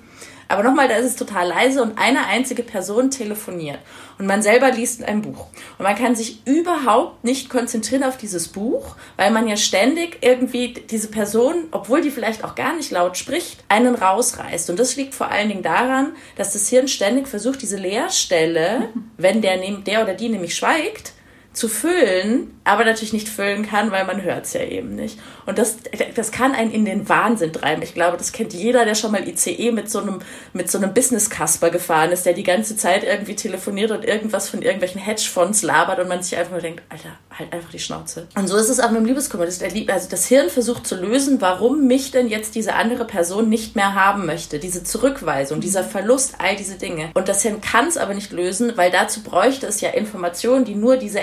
[0.48, 3.78] Aber nochmal, da ist es total leise und eine einzige Person telefoniert.
[4.18, 5.46] Und man selber liest ein Buch.
[5.78, 10.74] Und man kann sich überhaupt nicht konzentrieren auf dieses Buch, weil man ja ständig irgendwie
[10.74, 14.70] diese Person, obwohl die vielleicht auch gar nicht laut spricht, einen rausreißt.
[14.70, 19.42] Und das liegt vor allen Dingen daran, dass das Hirn ständig versucht, diese Leerstelle, wenn
[19.42, 21.13] der, der oder die nämlich schweigt,
[21.55, 25.21] zu füllen, aber natürlich nicht füllen kann, weil man hört es ja eben nicht.
[25.47, 25.77] Und das,
[26.17, 27.83] das kann einen in den Wahnsinn treiben.
[27.83, 30.21] Ich glaube, das kennt jeder, der schon mal ICE mit so einem,
[30.53, 34.62] mit so einem Business-Kasper gefahren ist, der die ganze Zeit irgendwie telefoniert und irgendwas von
[34.62, 38.27] irgendwelchen Hedgefonds labert und man sich einfach nur denkt, Alter, halt einfach die Schnauze.
[38.35, 39.47] Und so ist es auch mit dem Liebeskummer.
[39.47, 43.77] Das, also das Hirn versucht zu lösen, warum mich denn jetzt diese andere Person nicht
[43.77, 44.59] mehr haben möchte.
[44.59, 47.11] Diese Zurückweisung, dieser Verlust, all diese Dinge.
[47.14, 50.75] Und das Hirn kann es aber nicht lösen, weil dazu bräuchte es ja Informationen, die
[50.75, 51.21] nur diese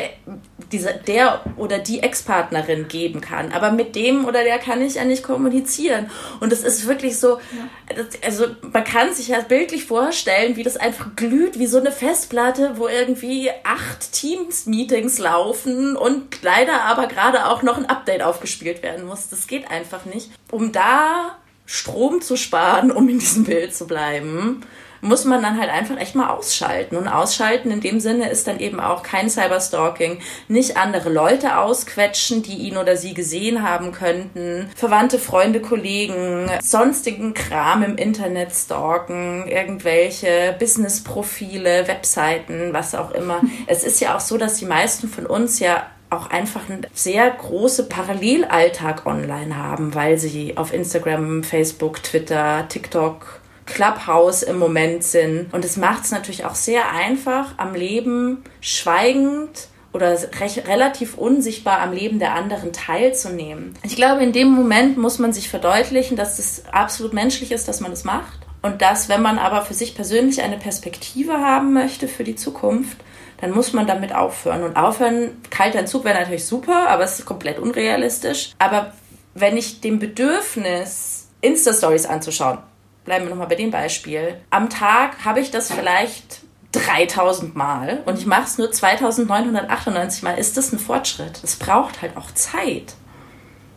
[0.72, 3.52] dieser, der oder die Ex-Partnerin geben kann.
[3.52, 6.10] Aber mit dem oder der kann ich ja nicht kommunizieren.
[6.40, 7.96] Und es ist wirklich so, ja.
[7.96, 11.92] das, also man kann sich ja bildlich vorstellen, wie das einfach glüht, wie so eine
[11.92, 18.84] Festplatte, wo irgendwie acht Teams-Meetings laufen und leider aber gerade auch noch ein Update aufgespielt
[18.84, 19.30] werden muss.
[19.30, 20.32] Das geht einfach nicht.
[20.52, 24.62] Um da Strom zu sparen, um in diesem Bild zu bleiben,
[25.02, 26.96] muss man dann halt einfach echt mal ausschalten.
[26.96, 32.44] Und ausschalten in dem Sinne ist dann eben auch kein Cyberstalking, nicht andere Leute ausquetschen,
[32.44, 39.48] die ihn oder sie gesehen haben könnten, Verwandte, Freunde, Kollegen, sonstigen Kram im Internet stalken,
[39.48, 43.42] irgendwelche Businessprofile, Webseiten, was auch immer.
[43.68, 47.30] Es ist ja auch so, dass die meisten von uns ja auch einfach einen sehr
[47.30, 55.54] großen Parallelalltag online haben, weil sie auf Instagram, Facebook, Twitter, TikTok, Clubhouse im Moment sind.
[55.54, 61.80] Und es macht es natürlich auch sehr einfach, am Leben schweigend oder recht, relativ unsichtbar
[61.80, 63.74] am Leben der anderen teilzunehmen.
[63.84, 67.82] Ich glaube, in dem Moment muss man sich verdeutlichen, dass es absolut menschlich ist, dass
[67.82, 68.40] man das macht.
[68.62, 72.98] Und dass, wenn man aber für sich persönlich eine Perspektive haben möchte für die Zukunft,
[73.42, 74.64] dann muss man damit aufhören.
[74.64, 78.52] Und aufhören, kalter Entzug wäre natürlich super, aber es ist komplett unrealistisch.
[78.60, 78.94] Aber
[79.34, 82.60] wenn ich dem Bedürfnis, Insta-Stories anzuschauen,
[83.06, 88.18] bleiben wir nochmal bei dem Beispiel, am Tag habe ich das vielleicht 3000 Mal und
[88.18, 91.42] ich mache es nur 2998 Mal, ist das ein Fortschritt.
[91.44, 92.96] Es braucht halt auch Zeit.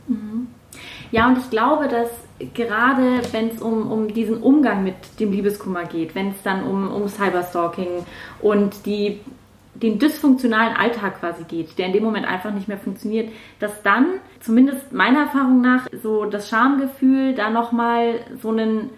[0.07, 0.49] Mhm.
[1.11, 2.11] Ja, und ich glaube, dass
[2.55, 6.91] gerade wenn es um, um diesen Umgang mit dem Liebeskummer geht, wenn es dann um,
[6.91, 8.05] um Cyberstalking
[8.41, 9.21] und die
[9.75, 14.07] den dysfunktionalen Alltag quasi geht, der in dem Moment einfach nicht mehr funktioniert, dass dann,
[14.41, 18.91] zumindest meiner Erfahrung nach, so das Schamgefühl da nochmal so einen,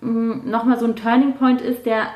[0.00, 2.08] nochmal so ein Turning Point ist, der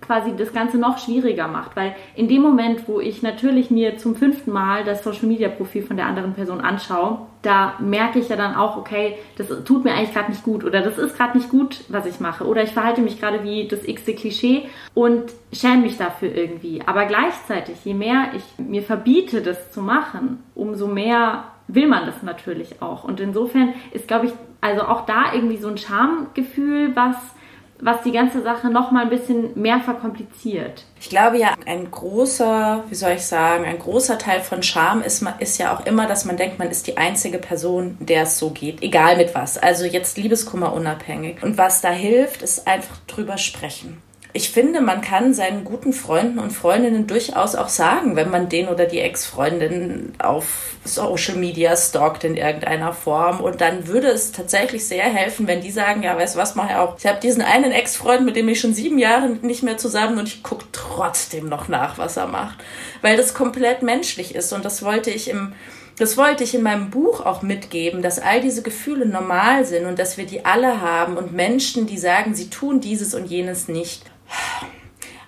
[0.00, 4.14] quasi das Ganze noch schwieriger macht, weil in dem Moment, wo ich natürlich mir zum
[4.14, 8.36] fünften Mal das Social Media Profil von der anderen Person anschaue, da merke ich ja
[8.36, 11.50] dann auch, okay, das tut mir eigentlich gerade nicht gut oder das ist gerade nicht
[11.50, 15.82] gut, was ich mache oder ich verhalte mich gerade wie das x-te Klischee und schäme
[15.82, 16.82] mich dafür irgendwie.
[16.86, 22.22] Aber gleichzeitig, je mehr ich mir verbiete, das zu machen, umso mehr will man das
[22.22, 23.04] natürlich auch.
[23.04, 27.16] Und insofern ist, glaube ich, also auch da irgendwie so ein Schamgefühl, was
[27.80, 30.84] was die ganze Sache noch mal ein bisschen mehr verkompliziert.
[31.00, 35.24] Ich glaube ja, ein großer, wie soll ich sagen, ein großer Teil von Scham ist,
[35.38, 38.50] ist ja auch immer, dass man denkt, man ist die einzige Person, der es so
[38.50, 39.58] geht, egal mit was.
[39.58, 41.42] Also jetzt Liebeskummer unabhängig.
[41.42, 44.02] Und was da hilft, ist einfach drüber sprechen
[44.34, 48.68] ich finde, man kann seinen guten Freunden und Freundinnen durchaus auch sagen, wenn man den
[48.68, 53.40] oder die Ex-Freundin auf Social Media stalkt in irgendeiner Form.
[53.40, 56.68] Und dann würde es tatsächlich sehr helfen, wenn die sagen, ja, weißt du was, mach
[56.68, 56.98] ich auch.
[56.98, 60.28] Ich habe diesen einen Ex-Freund, mit dem ich schon sieben Jahre nicht mehr zusammen und
[60.28, 62.58] ich gucke trotzdem noch nach, was er macht.
[63.00, 64.52] Weil das komplett menschlich ist.
[64.52, 65.54] Und das wollte ich im
[65.98, 69.98] das wollte ich in meinem Buch auch mitgeben, dass all diese Gefühle normal sind und
[69.98, 74.04] dass wir die alle haben und Menschen, die sagen, sie tun dieses und jenes nicht.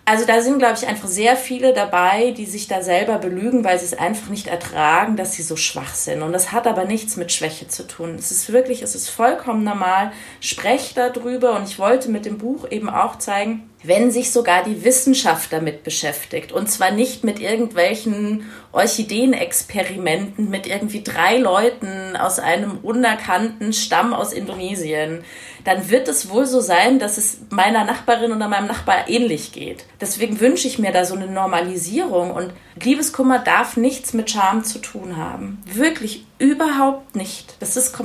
[0.04, 3.78] Also da sind, glaube ich, einfach sehr viele dabei, die sich da selber belügen, weil
[3.78, 6.22] sie es einfach nicht ertragen, dass sie so schwach sind.
[6.22, 8.16] Und das hat aber nichts mit Schwäche zu tun.
[8.18, 10.10] Es ist wirklich, es ist vollkommen normal.
[10.40, 11.54] Sprecht darüber.
[11.54, 15.84] Und ich wollte mit dem Buch eben auch zeigen, wenn sich sogar die Wissenschaft damit
[15.84, 16.52] beschäftigt.
[16.52, 24.32] Und zwar nicht mit irgendwelchen Orchideenexperimenten mit irgendwie drei Leuten aus einem unerkannten Stamm aus
[24.32, 25.24] Indonesien,
[25.64, 29.84] dann wird es wohl so sein, dass es meiner Nachbarin oder meinem Nachbar ähnlich geht.
[30.00, 34.78] Deswegen wünsche ich mir da so eine Normalisierung und Liebeskummer darf nichts mit Scham zu
[34.78, 35.62] tun haben.
[35.66, 37.56] Wirklich überhaupt nicht.
[37.60, 37.98] Das ist,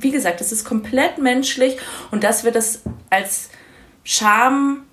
[0.00, 1.78] wie gesagt, das ist komplett menschlich
[2.10, 3.50] und dass wir das als
[4.04, 4.84] Scham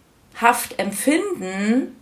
[0.41, 1.95] Haft empfinden,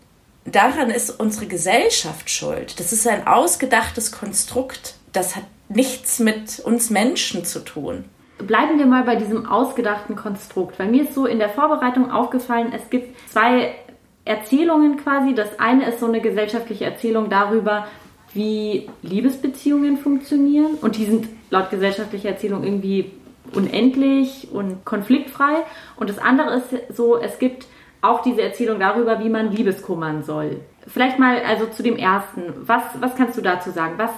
[0.45, 2.79] daran ist unsere Gesellschaft schuld.
[2.79, 4.95] Das ist ein ausgedachtes Konstrukt.
[5.11, 8.05] Das hat nichts mit uns Menschen zu tun.
[8.37, 10.77] Bleiben wir mal bei diesem ausgedachten Konstrukt.
[10.77, 13.75] Weil mir ist so in der Vorbereitung aufgefallen, es gibt zwei
[14.23, 15.33] Erzählungen quasi.
[15.33, 17.87] Das eine ist so eine gesellschaftliche Erzählung darüber,
[18.33, 20.75] wie Liebesbeziehungen funktionieren.
[20.81, 23.11] Und die sind laut gesellschaftlicher Erzählung irgendwie
[23.53, 25.63] unendlich und konfliktfrei.
[25.95, 27.65] Und das andere ist so, es gibt
[28.01, 30.61] auch diese Erzählung darüber, wie man Liebeskummern soll.
[30.87, 32.53] Vielleicht mal also zu dem ersten.
[32.65, 33.95] Was, was kannst du dazu sagen?
[33.97, 34.11] Was,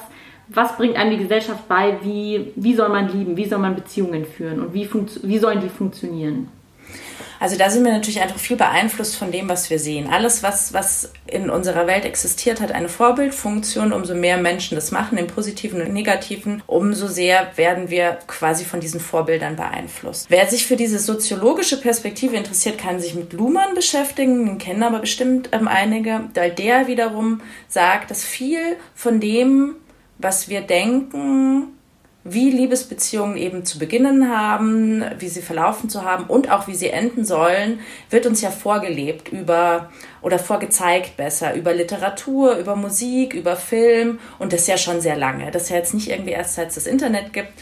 [0.47, 1.97] was bringt einem die Gesellschaft bei?
[2.03, 3.37] Wie, wie soll man lieben?
[3.37, 4.61] Wie soll man Beziehungen führen?
[4.61, 4.89] Und wie,
[5.23, 6.49] wie sollen die funktionieren?
[7.39, 10.09] Also da sind wir natürlich einfach viel beeinflusst von dem, was wir sehen.
[10.09, 13.93] Alles, was, was in unserer Welt existiert, hat eine Vorbildfunktion.
[13.93, 18.81] Umso mehr Menschen das machen, im Positiven und Negativen, umso sehr werden wir quasi von
[18.81, 20.25] diesen Vorbildern beeinflusst.
[20.29, 24.99] Wer sich für diese soziologische Perspektive interessiert, kann sich mit Luhmann beschäftigen, den kennen aber
[24.99, 29.75] bestimmt ähm, einige, weil der wiederum sagt, dass viel von dem,
[30.17, 31.78] was wir denken,
[32.33, 36.89] wie Liebesbeziehungen eben zu beginnen haben, wie sie verlaufen zu haben und auch wie sie
[36.89, 39.89] enden sollen, wird uns ja vorgelebt über
[40.21, 45.51] oder vorgezeigt besser über Literatur, über Musik, über Film und das ja schon sehr lange.
[45.51, 47.53] Das ja jetzt nicht irgendwie erst seit es das Internet gibt.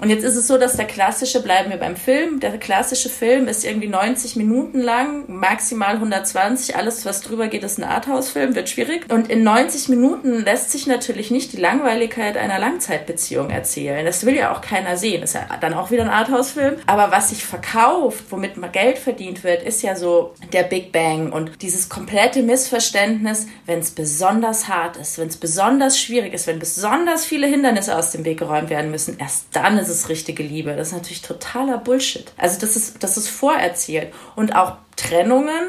[0.00, 3.48] Und jetzt ist es so, dass der klassische, bleiben wir beim Film, der klassische Film
[3.48, 6.76] ist irgendwie 90 Minuten lang, maximal 120.
[6.76, 9.12] Alles, was drüber geht, ist ein Arthouse-Film, wird schwierig.
[9.12, 14.06] Und in 90 Minuten lässt sich natürlich nicht die Langweiligkeit einer Langzeitbeziehung erzählen.
[14.06, 15.22] Das will ja auch keiner sehen.
[15.22, 16.76] Ist ja dann auch wieder ein Arthouse-Film.
[16.86, 21.30] Aber was sich verkauft, womit mal Geld verdient wird, ist ja so der Big Bang
[21.30, 26.58] und dieses komplette Missverständnis, wenn es besonders hart ist, wenn es besonders schwierig ist, wenn
[26.58, 30.74] besonders viele Hindernisse aus dem Weg geräumt werden müssen, erst dann ist es richtige Liebe.
[30.76, 32.32] Das ist natürlich totaler Bullshit.
[32.36, 34.12] Also das ist, das ist vorerzählt.
[34.36, 35.68] Und auch Trennungen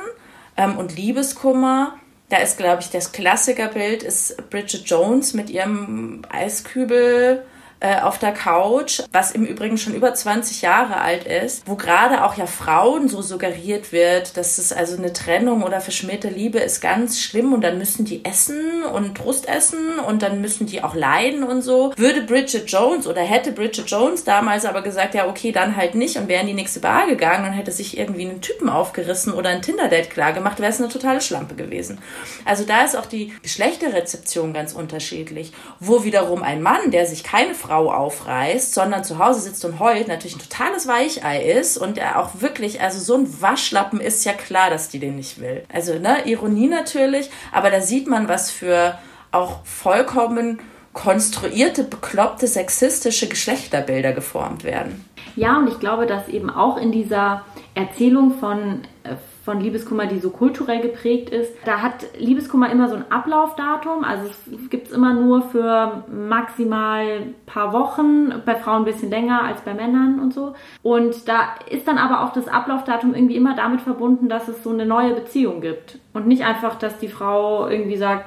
[0.58, 1.96] ähm, und Liebeskummer,
[2.30, 7.44] da ist, glaube ich, das Klassikerbild ist Bridget Jones mit ihrem Eiskübel
[7.82, 12.24] äh, auf der Couch, was im Übrigen schon über 20 Jahre alt ist, wo gerade
[12.24, 16.80] auch ja Frauen so suggeriert wird, dass es also eine Trennung oder verschmähte Liebe ist
[16.80, 20.94] ganz schlimm und dann müssen die essen und Brust essen und dann müssen die auch
[20.94, 21.92] leiden und so.
[21.98, 26.18] Würde Bridget Jones oder hätte Bridget Jones damals aber gesagt, ja okay, dann halt nicht
[26.18, 29.50] und wäre in die nächste Bar gegangen und hätte sich irgendwie einen Typen aufgerissen oder
[29.50, 31.98] ein Tinder-Date klar gemacht, wäre es eine totale Schlampe gewesen.
[32.46, 35.52] Also da ist auch die Geschlechterrezeption ganz unterschiedlich.
[35.80, 39.80] Wo wiederum ein Mann, der sich keine Frau Frau aufreißt, sondern zu Hause sitzt und
[39.80, 44.26] heult, natürlich ein totales Weichei ist und er auch wirklich, also so ein Waschlappen ist
[44.26, 45.64] ja klar, dass die den nicht will.
[45.72, 48.98] Also, ne, Ironie natürlich, aber da sieht man, was für
[49.32, 50.60] auch vollkommen
[50.92, 55.06] konstruierte, bekloppte, sexistische Geschlechterbilder geformt werden.
[55.38, 60.20] Ja, und ich glaube, dass eben auch in dieser Erzählung von äh, von Liebeskummer, die
[60.20, 61.52] so kulturell geprägt ist.
[61.66, 67.24] Da hat Liebeskummer immer so ein Ablaufdatum, also es gibt es immer nur für maximal
[67.48, 70.54] paar Wochen, bei Frauen ein bisschen länger als bei Männern und so.
[70.84, 74.70] Und da ist dann aber auch das Ablaufdatum irgendwie immer damit verbunden, dass es so
[74.70, 75.98] eine neue Beziehung gibt.
[76.14, 78.26] Und nicht einfach, dass die Frau irgendwie sagt,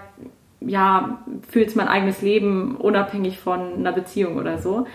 [0.67, 4.87] ja, fühlt mein eigenes Leben unabhängig von einer Beziehung oder so.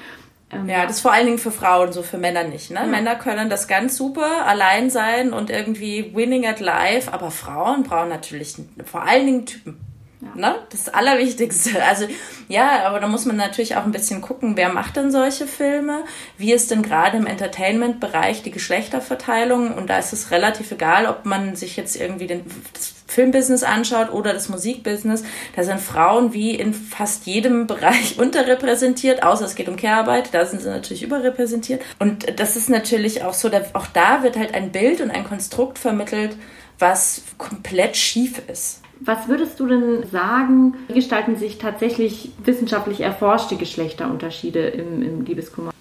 [0.52, 2.72] Ähm, ja, das ist vor allen Dingen für Frauen so, für Männer nicht.
[2.72, 2.80] Ne?
[2.80, 2.86] Ja.
[2.86, 8.10] Männer können das ganz super allein sein und irgendwie winning at life, aber Frauen brauchen
[8.10, 9.89] natürlich vor allen Dingen Typen.
[10.22, 10.36] Ja.
[10.36, 10.56] Ne?
[10.70, 11.72] Das Allerwichtigste.
[11.90, 12.08] Also
[12.48, 16.04] ja, aber da muss man natürlich auch ein bisschen gucken, wer macht denn solche Filme?
[16.38, 19.74] Wie ist denn gerade im Entertainment-Bereich die Geschlechterverteilung?
[19.74, 24.12] Und da ist es relativ egal, ob man sich jetzt irgendwie den, das Filmbusiness anschaut
[24.12, 25.24] oder das Musikbusiness.
[25.56, 30.34] Da sind Frauen wie in fast jedem Bereich unterrepräsentiert, außer es geht um Care-Arbeit.
[30.34, 31.82] Da sind sie natürlich überrepräsentiert.
[31.98, 35.80] Und das ist natürlich auch so, auch da wird halt ein Bild und ein Konstrukt
[35.80, 36.36] vermittelt,
[36.78, 38.79] was komplett schief ist.
[39.00, 45.72] Was würdest du denn sagen, wie gestalten sich tatsächlich wissenschaftlich erforschte Geschlechterunterschiede im, im Liebeskummer?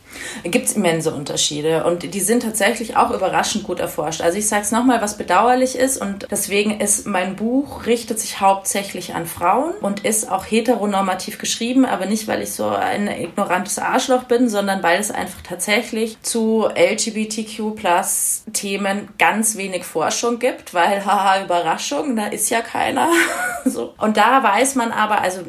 [0.44, 4.20] Gibt es immense Unterschiede und die sind tatsächlich auch überraschend gut erforscht.
[4.20, 8.40] Also ich sage es nochmal, was bedauerlich ist und deswegen ist mein Buch richtet sich
[8.40, 13.78] hauptsächlich an Frauen und ist auch heteronormativ geschrieben, aber nicht, weil ich so ein ignorantes
[13.78, 20.74] Arschloch bin, sondern weil es einfach tatsächlich zu LGBTQ plus Themen ganz wenig Forschung gibt,
[20.74, 23.08] weil haha, Überraschung, da ist ja keiner.
[23.64, 23.94] so.
[23.98, 25.40] Und da weiß man aber, also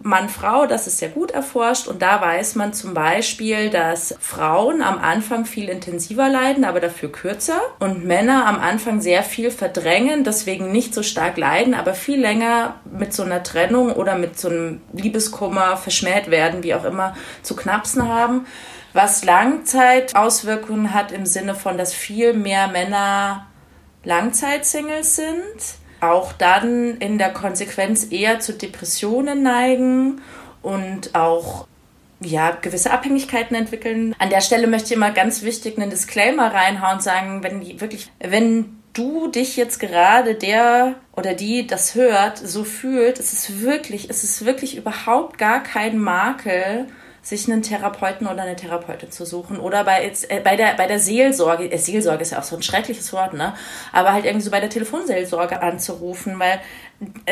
[0.00, 4.82] Mann, Frau, das ist sehr gut erforscht und da weiß man zum Beispiel, dass Frauen
[4.82, 7.60] am Anfang viel intensiver leiden, aber dafür kürzer.
[7.78, 12.74] Und Männer am Anfang sehr viel verdrängen, deswegen nicht so stark leiden, aber viel länger
[12.90, 17.54] mit so einer Trennung oder mit so einem Liebeskummer verschmäht werden, wie auch immer, zu
[17.54, 18.46] knapsen haben.
[18.92, 23.46] Was Langzeitauswirkungen hat im Sinne von, dass viel mehr Männer
[24.04, 30.20] Langzeitsingles sind, auch dann in der Konsequenz eher zu Depressionen neigen
[30.62, 31.66] und auch
[32.20, 34.14] ja, gewisse Abhängigkeiten entwickeln.
[34.18, 37.80] An der Stelle möchte ich immer ganz wichtig einen Disclaimer reinhauen und sagen, wenn die
[37.80, 43.62] wirklich, wenn du dich jetzt gerade der oder die das hört, so fühlt, es ist
[43.62, 46.86] wirklich, es ist wirklich überhaupt gar kein Makel,
[47.28, 50.98] sich einen Therapeuten oder eine Therapeutin zu suchen oder bei, äh, bei, der, bei der
[50.98, 53.54] Seelsorge, äh, Seelsorge ist ja auch so ein schreckliches Wort, ne?
[53.92, 56.60] Aber halt irgendwie so bei der Telefonseelsorge anzurufen, weil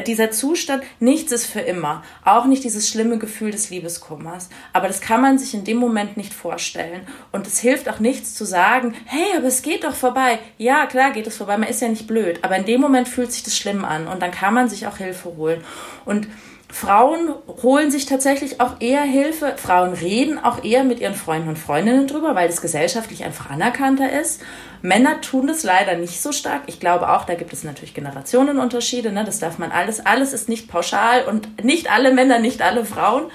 [0.06, 2.02] dieser Zustand, nichts ist für immer.
[2.24, 4.48] Auch nicht dieses schlimme Gefühl des Liebeskummers.
[4.72, 7.06] Aber das kann man sich in dem Moment nicht vorstellen.
[7.32, 10.38] Und es hilft auch nichts zu sagen, hey, aber es geht doch vorbei.
[10.56, 12.38] Ja, klar geht es vorbei, man ist ja nicht blöd.
[12.42, 14.98] Aber in dem Moment fühlt sich das schlimm an und dann kann man sich auch
[14.98, 15.64] Hilfe holen.
[16.04, 16.28] Und
[16.68, 19.54] Frauen holen sich tatsächlich auch eher Hilfe.
[19.56, 24.12] Frauen reden auch eher mit ihren Freunden und Freundinnen drüber, weil es gesellschaftlich einfach anerkannter
[24.12, 24.42] ist.
[24.86, 26.62] Männer tun das leider nicht so stark.
[26.66, 29.10] Ich glaube auch, da gibt es natürlich Generationenunterschiede.
[29.10, 29.24] Ne?
[29.24, 30.04] Das darf man alles.
[30.04, 33.30] Alles ist nicht pauschal und nicht alle Männer, nicht alle Frauen.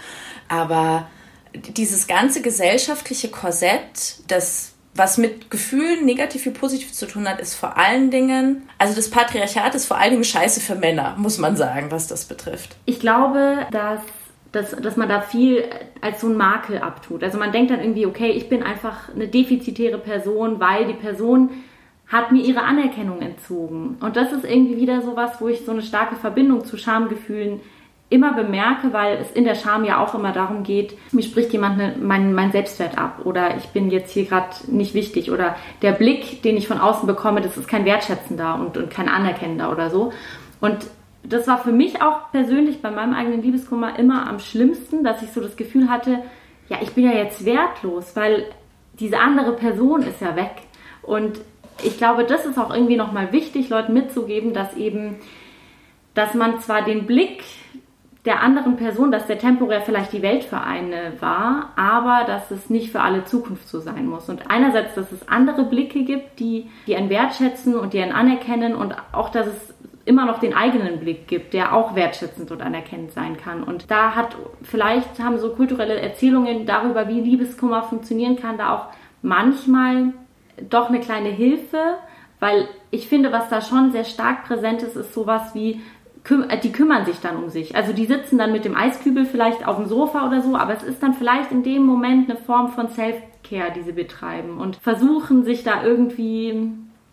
[0.48, 1.08] Aber
[1.54, 7.56] dieses ganze gesellschaftliche Korsett, das was mit Gefühlen negativ wie positiv zu tun hat, ist
[7.56, 11.56] vor allen Dingen, also das Patriarchat ist vor allen Dingen scheiße für Männer, muss man
[11.56, 12.76] sagen, was das betrifft.
[12.86, 14.02] Ich glaube, dass
[14.52, 15.64] dass, dass man da viel
[16.02, 17.24] als so ein Makel abtut.
[17.24, 21.50] Also man denkt dann irgendwie, okay, ich bin einfach eine defizitäre Person, weil die Person
[22.08, 23.98] hat mir ihre Anerkennung entzogen.
[24.02, 27.62] Und das ist irgendwie wieder so was, wo ich so eine starke Verbindung zu Schamgefühlen
[28.10, 31.78] immer bemerke, weil es in der Scham ja auch immer darum geht, mir spricht jemand
[31.78, 35.94] ne, mein, mein Selbstwert ab oder ich bin jetzt hier gerade nicht wichtig oder der
[35.94, 39.90] Blick, den ich von außen bekomme, das ist kein wertschätzender und, und kein anerkennender oder
[39.90, 40.12] so.
[40.60, 40.88] Und
[41.24, 45.32] das war für mich auch persönlich bei meinem eigenen Liebeskummer immer am schlimmsten, dass ich
[45.32, 46.20] so das Gefühl hatte,
[46.70, 48.46] ja, ich bin ja jetzt wertlos, weil
[49.00, 50.52] diese andere Person ist ja weg.
[51.02, 51.42] Und
[51.84, 55.18] ich glaube, das ist auch irgendwie nochmal wichtig, Leuten mitzugeben, dass eben,
[56.14, 57.44] dass man zwar den Blick
[58.26, 62.70] der anderen Person, dass der temporär vielleicht die Welt für eine war, aber dass es
[62.70, 64.30] nicht für alle Zukunft so sein muss.
[64.30, 68.76] Und einerseits, dass es andere Blicke gibt, die, die einen wertschätzen und die einen anerkennen
[68.76, 69.74] und auch, dass es
[70.06, 73.64] immer noch den eigenen Blick gibt, der auch wertschätzend und anerkennend sein kann.
[73.64, 78.86] Und da hat vielleicht haben so kulturelle Erzählungen darüber, wie Liebeskummer funktionieren kann, da auch
[79.22, 80.14] manchmal
[80.70, 81.98] doch eine kleine Hilfe,
[82.40, 85.82] weil ich finde, was da schon sehr stark präsent ist, ist sowas wie
[86.30, 87.76] äh, die kümmern sich dann um sich.
[87.76, 90.84] Also die sitzen dann mit dem Eiskübel vielleicht auf dem Sofa oder so, aber es
[90.84, 95.44] ist dann vielleicht in dem Moment eine Form von Self-Care, die sie betreiben und versuchen
[95.44, 96.72] sich da irgendwie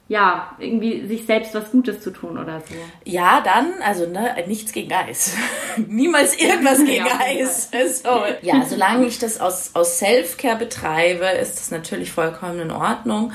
[0.08, 2.74] ja, irgendwie sich selbst was Gutes zu tun oder so.
[3.04, 5.34] Ja, dann, also ne, nichts gegen Eis.
[5.76, 7.70] Niemals irgendwas gegen ja, Eis.
[8.02, 8.22] So.
[8.42, 13.32] Ja, solange ich das aus, aus Self-Care betreibe, ist das natürlich vollkommen in Ordnung.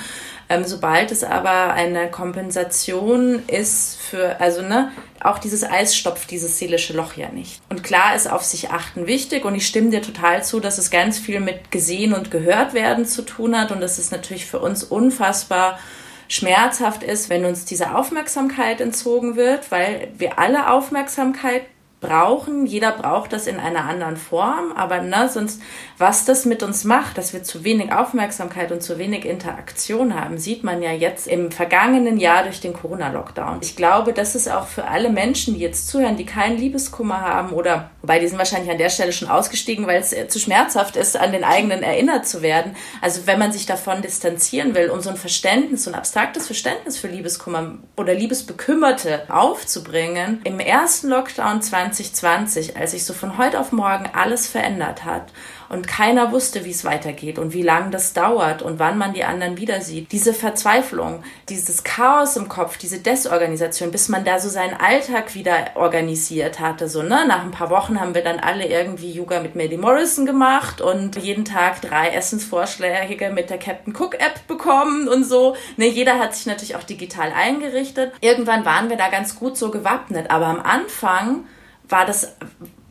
[0.49, 6.57] Ähm, sobald es aber eine Kompensation ist für, also ne, auch dieses Eis stopft dieses
[6.57, 7.61] seelische Loch ja nicht.
[7.69, 10.89] Und klar ist auf sich achten wichtig und ich stimme dir total zu, dass es
[10.91, 14.59] ganz viel mit gesehen und gehört werden zu tun hat und das ist natürlich für
[14.59, 15.79] uns unfassbar
[16.27, 21.63] schmerzhaft ist, wenn uns diese Aufmerksamkeit entzogen wird, weil wir alle Aufmerksamkeit
[22.03, 22.67] brauchen.
[22.67, 25.59] Jeder braucht das in einer anderen Form, aber ne, sonst,
[25.97, 30.37] was das mit uns macht, dass wir zu wenig Aufmerksamkeit und zu wenig Interaktion haben,
[30.37, 33.59] sieht man ja jetzt im vergangenen Jahr durch den Corona-Lockdown.
[33.61, 37.53] Ich glaube, das ist auch für alle Menschen, die jetzt zuhören, die keinen Liebeskummer haben
[37.53, 41.17] oder, wobei die sind wahrscheinlich an der Stelle schon ausgestiegen, weil es zu schmerzhaft ist,
[41.17, 42.75] an den eigenen erinnert zu werden.
[43.01, 46.97] Also wenn man sich davon distanzieren will, um so ein Verständnis, so ein abstraktes Verständnis
[46.97, 53.59] für Liebeskummer oder Liebesbekümmerte aufzubringen, im ersten Lockdown 20 2020, als sich so von heute
[53.59, 55.31] auf morgen alles verändert hat
[55.73, 59.23] und keiner wusste, wie es weitergeht und wie lange das dauert und wann man die
[59.23, 60.11] anderen wieder sieht.
[60.11, 65.71] Diese Verzweiflung, dieses Chaos im Kopf, diese Desorganisation, bis man da so seinen Alltag wieder
[65.75, 66.87] organisiert hatte.
[66.87, 67.25] So, ne?
[67.27, 71.15] Nach ein paar Wochen haben wir dann alle irgendwie Yoga mit Maddie Morrison gemacht und
[71.17, 75.55] jeden Tag drei Essensvorschläge mit der Captain Cook App bekommen und so.
[75.77, 78.13] Ne, jeder hat sich natürlich auch digital eingerichtet.
[78.21, 81.45] Irgendwann waren wir da ganz gut so gewappnet, aber am Anfang
[81.89, 82.33] war das,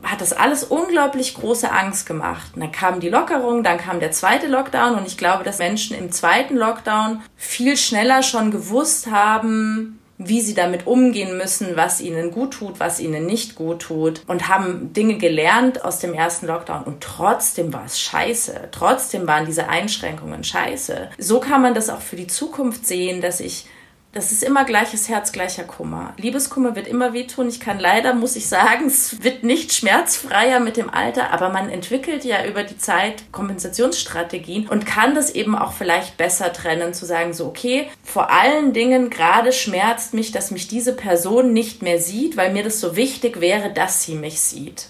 [0.03, 2.53] hat das alles unglaublich große Angst gemacht.
[2.55, 5.97] Und dann kam die Lockerung, dann kam der zweite Lockdown und ich glaube, dass Menschen
[5.97, 12.31] im zweiten Lockdown viel schneller schon gewusst haben, wie sie damit umgehen müssen, was ihnen
[12.31, 16.85] gut tut, was ihnen nicht gut tut und haben Dinge gelernt aus dem ersten Lockdown
[16.85, 18.69] und trotzdem war es scheiße.
[18.71, 21.11] Trotzdem waren diese Einschränkungen scheiße.
[21.19, 23.67] So kann man das auch für die Zukunft sehen, dass ich
[24.13, 26.13] das ist immer gleiches Herz, gleicher Kummer.
[26.19, 27.49] Liebeskummer wird immer wehtun.
[27.49, 31.71] Ich kann leider, muss ich sagen, es wird nicht schmerzfreier mit dem Alter, aber man
[31.71, 37.07] entwickelt ja über die Zeit Kompensationsstrategien und kann das eben auch vielleicht besser trennen, zu
[37.07, 41.99] sagen, so, okay, vor allen Dingen gerade schmerzt mich, dass mich diese Person nicht mehr
[41.99, 44.89] sieht, weil mir das so wichtig wäre, dass sie mich sieht.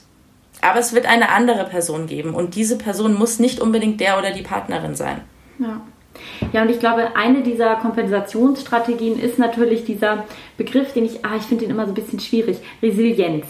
[0.62, 4.32] Aber es wird eine andere Person geben und diese Person muss nicht unbedingt der oder
[4.32, 5.20] die Partnerin sein.
[5.58, 5.80] Ja.
[6.52, 10.24] Ja, und ich glaube, eine dieser Kompensationsstrategien ist natürlich dieser
[10.56, 13.46] Begriff, den ich, ah, ich finde den immer so ein bisschen schwierig, Resilienz.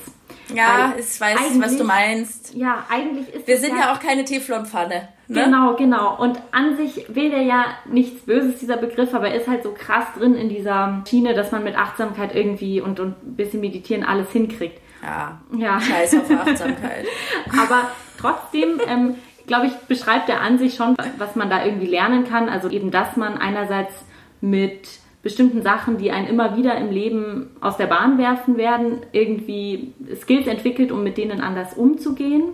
[0.54, 2.54] Ja, ich weiß, was du meinst.
[2.54, 5.08] Ja, eigentlich ist Wir sind ja, ja auch keine Teflonpfanne.
[5.28, 5.44] Ne?
[5.44, 6.18] Genau, genau.
[6.18, 9.72] Und an sich will der ja nichts Böses, dieser Begriff, aber er ist halt so
[9.72, 14.04] krass drin in dieser Schiene, dass man mit Achtsamkeit irgendwie und, und ein bisschen meditieren
[14.04, 14.80] alles hinkriegt.
[15.02, 15.80] Ja, ja.
[15.80, 17.06] scheiß auf Achtsamkeit.
[17.58, 17.88] aber
[18.18, 19.16] trotzdem ähm,
[19.53, 22.48] glaube ich, beschreibt er an sich schon, was man da irgendwie lernen kann.
[22.48, 23.92] Also eben, dass man einerseits
[24.40, 24.88] mit
[25.22, 30.46] bestimmten Sachen, die einen immer wieder im Leben aus der Bahn werfen werden, irgendwie Skills
[30.46, 32.44] entwickelt, um mit denen anders umzugehen.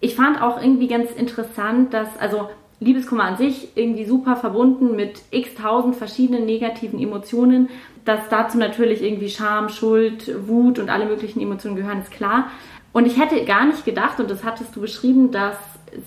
[0.00, 5.22] Ich fand auch irgendwie ganz interessant, dass, also Liebeskummer an sich irgendwie super verbunden mit
[5.30, 7.70] x tausend verschiedenen negativen Emotionen.
[8.04, 12.50] Dass dazu natürlich irgendwie Scham, Schuld, Wut und alle möglichen Emotionen gehören, ist klar.
[12.92, 15.56] Und ich hätte gar nicht gedacht, und das hattest du beschrieben, dass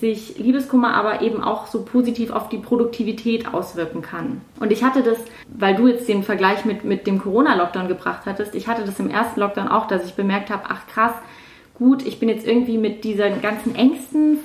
[0.00, 4.40] sich Liebeskummer aber eben auch so positiv auf die Produktivität auswirken kann.
[4.60, 5.18] Und ich hatte das,
[5.48, 9.10] weil du jetzt den Vergleich mit, mit dem Corona-Lockdown gebracht hattest, ich hatte das im
[9.10, 11.12] ersten Lockdown auch, dass ich bemerkt habe, ach krass,
[11.74, 14.38] gut, ich bin jetzt irgendwie mit diesen ganzen Ängsten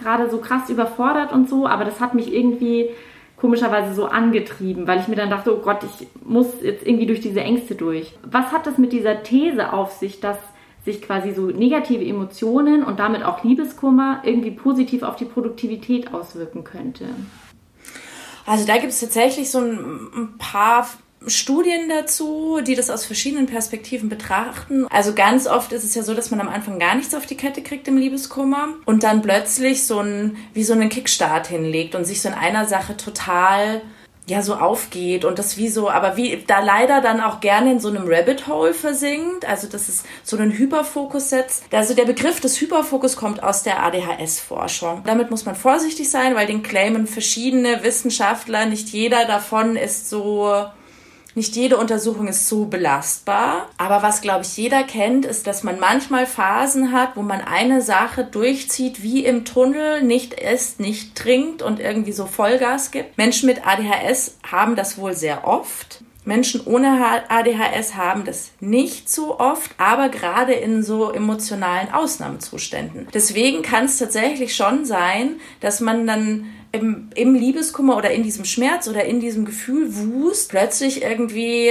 [0.00, 2.90] gerade so krass überfordert und so, aber das hat mich irgendwie
[3.36, 7.20] komischerweise so angetrieben, weil ich mir dann dachte, oh Gott, ich muss jetzt irgendwie durch
[7.20, 8.12] diese Ängste durch.
[8.22, 10.38] Was hat das mit dieser These auf sich, dass
[10.84, 16.64] sich quasi so negative Emotionen und damit auch Liebeskummer irgendwie positiv auf die Produktivität auswirken
[16.64, 17.06] könnte?
[18.46, 20.88] Also da gibt es tatsächlich so ein, paar
[21.28, 24.88] Studien dazu, die das aus verschiedenen Perspektiven betrachten.
[24.90, 27.36] Also ganz oft ist es ja so, dass man am Anfang gar nichts auf die
[27.36, 32.04] Kette kriegt im Liebeskummer und dann plötzlich so ein, wie so einen Kickstart hinlegt und
[32.04, 33.82] sich so in einer Sache total
[34.26, 37.80] ja so aufgeht und das wie so, aber wie da leider dann auch gerne in
[37.80, 41.64] so einem Rabbit Hole versinkt, also dass es so einen Hyperfokus setzt.
[41.72, 45.02] Also der Begriff des Hyperfokus kommt aus der ADHS-Forschung.
[45.04, 50.66] Damit muss man vorsichtig sein, weil den claimen verschiedene Wissenschaftler, nicht jeder davon ist so
[51.34, 53.68] nicht jede Untersuchung ist so belastbar.
[53.78, 57.82] Aber was, glaube ich, jeder kennt, ist, dass man manchmal Phasen hat, wo man eine
[57.82, 63.16] Sache durchzieht wie im Tunnel, nicht isst, nicht trinkt und irgendwie so Vollgas gibt.
[63.16, 66.02] Menschen mit ADHS haben das wohl sehr oft.
[66.24, 73.08] Menschen ohne ADHS haben das nicht so oft, aber gerade in so emotionalen Ausnahmezuständen.
[73.12, 78.44] Deswegen kann es tatsächlich schon sein, dass man dann im, im Liebeskummer oder in diesem
[78.44, 81.70] Schmerz oder in diesem Gefühl wust, plötzlich irgendwie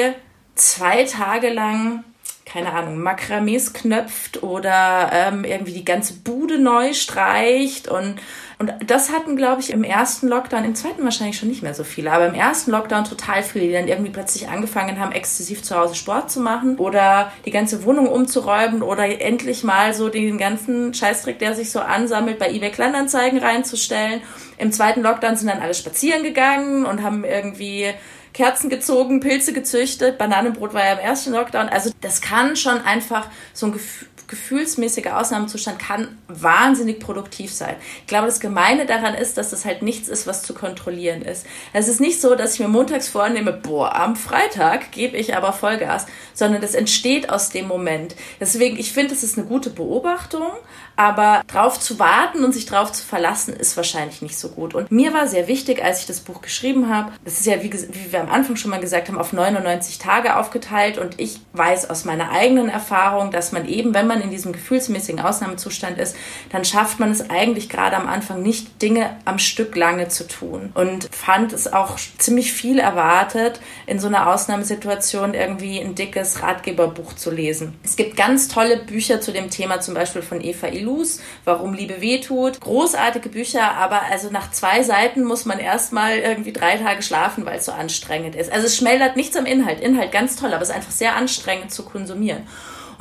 [0.55, 2.03] zwei Tage lang
[2.51, 8.15] keine Ahnung, Makramees knöpft oder ähm, irgendwie die ganze Bude neu streicht und
[8.61, 11.83] und das hatten, glaube ich, im ersten Lockdown, im zweiten wahrscheinlich schon nicht mehr so
[11.83, 15.75] viele, aber im ersten Lockdown total viele, die dann irgendwie plötzlich angefangen haben, exzessiv zu
[15.75, 20.93] Hause Sport zu machen oder die ganze Wohnung umzuräumen oder endlich mal so den ganzen
[20.93, 24.21] Scheißtrick, der sich so ansammelt, bei eBay Kleinanzeigen reinzustellen.
[24.59, 27.87] Im zweiten Lockdown sind dann alle spazieren gegangen und haben irgendwie
[28.33, 31.67] Kerzen gezogen, Pilze gezüchtet, Bananenbrot war ja im ersten Lockdown.
[31.67, 37.75] Also das kann schon einfach so ein Gefühl gefühlsmäßiger Ausnahmezustand kann wahnsinnig produktiv sein.
[37.99, 41.45] Ich glaube, das Gemeine daran ist, dass das halt nichts ist, was zu kontrollieren ist.
[41.73, 45.53] Es ist nicht so, dass ich mir montags vornehme, boah, am Freitag gebe ich aber
[45.53, 48.15] Vollgas, sondern das entsteht aus dem Moment.
[48.39, 50.47] Deswegen, ich finde, es ist eine gute Beobachtung,
[50.95, 54.73] aber drauf zu warten und sich drauf zu verlassen, ist wahrscheinlich nicht so gut.
[54.73, 57.73] Und mir war sehr wichtig, als ich das Buch geschrieben habe, das ist ja, wie,
[57.73, 61.89] wie wir am Anfang schon mal gesagt haben, auf 99 Tage aufgeteilt und ich weiß
[61.89, 66.15] aus meiner eigenen Erfahrung, dass man eben, wenn man in diesem gefühlsmäßigen Ausnahmezustand ist,
[66.51, 70.71] dann schafft man es eigentlich gerade am Anfang nicht, Dinge am Stück lange zu tun.
[70.75, 77.13] Und fand es auch ziemlich viel erwartet, in so einer Ausnahmesituation irgendwie ein dickes Ratgeberbuch
[77.13, 77.73] zu lesen.
[77.83, 81.73] Es gibt ganz tolle Bücher zu dem Thema, zum Beispiel von Eva Illu Blues, Warum
[81.73, 82.59] Liebe wehtut.
[82.59, 87.57] Großartige Bücher, aber also nach zwei Seiten muss man erstmal irgendwie drei Tage schlafen, weil
[87.57, 88.51] es so anstrengend ist.
[88.51, 89.79] Also es schmälert nichts am Inhalt.
[89.79, 92.47] Inhalt ganz toll, aber es ist einfach sehr anstrengend zu konsumieren.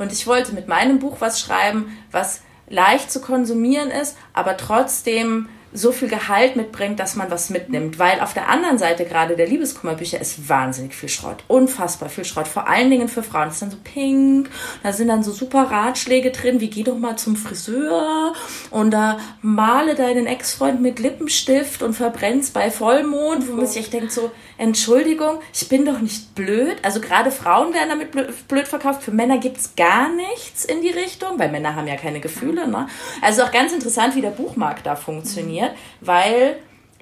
[0.01, 5.47] Und ich wollte mit meinem Buch was schreiben, was leicht zu konsumieren ist, aber trotzdem
[5.73, 7.97] so viel Gehalt mitbringt, dass man was mitnimmt.
[7.97, 11.43] Weil auf der anderen Seite gerade der Liebeskummerbücher ist wahnsinnig viel Schrott.
[11.47, 12.47] Unfassbar viel Schrott.
[12.47, 13.45] Vor allen Dingen für Frauen.
[13.45, 14.49] Das ist dann so pink.
[14.83, 18.33] Da sind dann so super Ratschläge drin, wie geh doch mal zum Friseur
[18.69, 23.93] und da male deinen Ex-Freund mit Lippenstift und verbrennst bei Vollmond, wo man sich echt
[23.93, 24.31] denkt so,
[24.61, 26.77] Entschuldigung, ich bin doch nicht blöd.
[26.83, 28.11] Also gerade Frauen werden damit
[28.47, 29.03] blöd verkauft.
[29.03, 32.67] Für Männer gibt's gar nichts in die Richtung, weil Männer haben ja keine Gefühle.
[32.67, 32.87] Ne?
[33.21, 36.57] Also auch ganz interessant, wie der Buchmarkt da funktioniert funktioniert, weil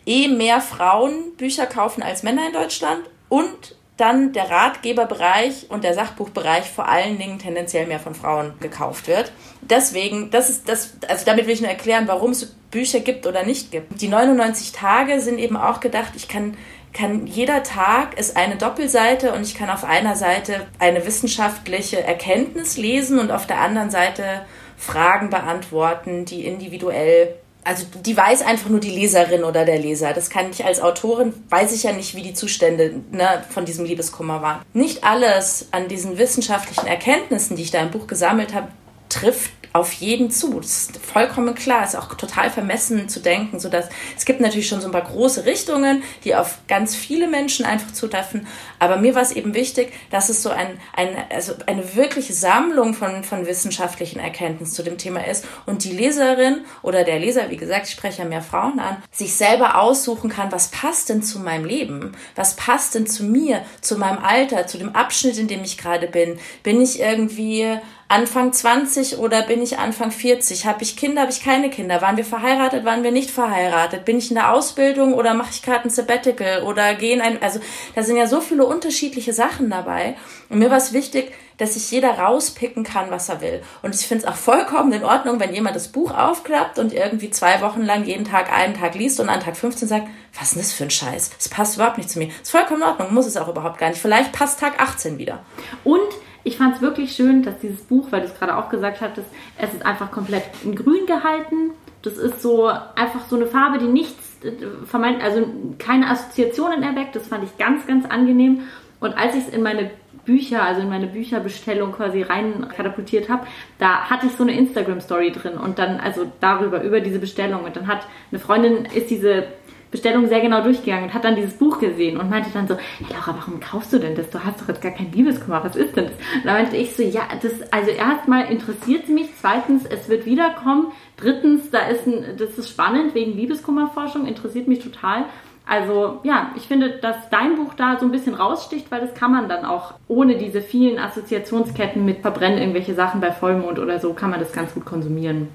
[0.06, 5.94] eh mehr Frauen Bücher kaufen als Männer in Deutschland und dann der Ratgeberbereich und der
[5.94, 9.34] Sachbuchbereich vor allen Dingen tendenziell mehr von Frauen gekauft wird.
[9.62, 13.44] Deswegen, das ist das, also damit will ich nur erklären, warum es Bücher gibt oder
[13.44, 14.02] nicht gibt.
[14.02, 16.56] Die 99 Tage sind eben auch gedacht, ich kann
[16.94, 22.78] kann jeder Tag ist eine Doppelseite und ich kann auf einer Seite eine wissenschaftliche Erkenntnis
[22.78, 24.42] lesen und auf der anderen Seite
[24.78, 30.14] Fragen beantworten, die individuell also die weiß einfach nur die Leserin oder der Leser.
[30.14, 33.86] Das kann ich als Autorin, weiß ich ja nicht, wie die Zustände ne, von diesem
[33.86, 34.62] Liebeskummer waren.
[34.74, 38.70] Nicht alles an diesen wissenschaftlichen Erkenntnissen, die ich da im Buch gesammelt habe,
[39.10, 40.60] trifft auf jeden zu.
[40.60, 41.84] Das ist vollkommen klar.
[41.84, 45.02] Ist auch total vermessen zu denken, so dass es gibt natürlich schon so ein paar
[45.02, 48.48] große Richtungen, die auf ganz viele Menschen einfach zutreffen.
[48.80, 52.94] Aber mir war es eben wichtig, dass es so ein, ein, also eine wirkliche Sammlung
[52.94, 57.58] von, von wissenschaftlichen Erkenntnissen zu dem Thema ist und die Leserin oder der Leser, wie
[57.58, 61.40] gesagt, ich spreche ja mehr Frauen an, sich selber aussuchen kann, was passt denn zu
[61.40, 62.14] meinem Leben?
[62.36, 66.08] Was passt denn zu mir, zu meinem Alter, zu dem Abschnitt, in dem ich gerade
[66.08, 66.40] bin?
[66.64, 67.80] Bin ich irgendwie
[68.12, 70.66] Anfang 20 oder bin ich Anfang 40?
[70.66, 72.02] Habe ich Kinder, habe ich keine Kinder?
[72.02, 74.04] Waren wir verheiratet, waren wir nicht verheiratet?
[74.04, 77.60] Bin ich in der Ausbildung oder mache ich gerade ein Sabbatical oder gehen ein, also
[77.94, 80.16] da sind ja so viele unterschiedliche Sachen dabei.
[80.50, 83.62] Und mir war es wichtig, dass sich jeder rauspicken kann, was er will.
[83.84, 87.30] Und ich finde es auch vollkommen in Ordnung, wenn jemand das Buch aufklappt und irgendwie
[87.30, 90.56] zwei Wochen lang jeden Tag einen Tag liest und an Tag 15 sagt, was ist
[90.56, 91.30] denn das für ein Scheiß?
[91.38, 92.30] Das passt überhaupt nicht zu mir.
[92.42, 94.02] Ist vollkommen in Ordnung, muss es auch überhaupt gar nicht.
[94.02, 95.44] Vielleicht passt Tag 18 wieder.
[95.84, 96.10] Und
[96.44, 99.28] ich fand es wirklich schön, dass dieses Buch, weil du es gerade auch gesagt hattest,
[99.58, 101.72] es ist einfach komplett in grün gehalten.
[102.02, 104.52] Das ist so einfach so eine Farbe, die nichts äh,
[104.86, 105.46] vermeint, also
[105.80, 107.16] keine Assoziationen erweckt.
[107.16, 108.62] Das fand ich ganz, ganz angenehm.
[109.00, 109.92] Und als ich es in meine
[110.26, 113.48] Bücher, also in meine Bücherbestellung quasi rein katapultiert habe,
[113.80, 117.64] da hatte ich so eine Instagram-Story drin und dann, also darüber, über diese Bestellung.
[117.64, 119.48] Und dann hat eine Freundin, ist diese
[119.92, 123.08] Bestellung sehr genau durchgegangen und hat dann dieses Buch gesehen und meinte dann so, hey
[123.10, 124.30] Laura, warum kaufst du denn das?
[124.30, 126.14] Du hast doch jetzt gar kein Liebeskummer, was ist denn das?
[126.14, 130.26] Und da meinte ich so, ja, das, also erstmal interessiert es mich, zweitens, es wird
[130.26, 135.26] wiederkommen, drittens, da ist ein, das ist spannend wegen Liebeskummerforschung, interessiert mich total.
[135.66, 139.32] Also ja, ich finde, dass dein Buch da so ein bisschen raussticht, weil das kann
[139.32, 144.14] man dann auch ohne diese vielen Assoziationsketten mit verbrennen irgendwelche Sachen bei Vollmond oder so,
[144.14, 145.50] kann man das ganz gut konsumieren.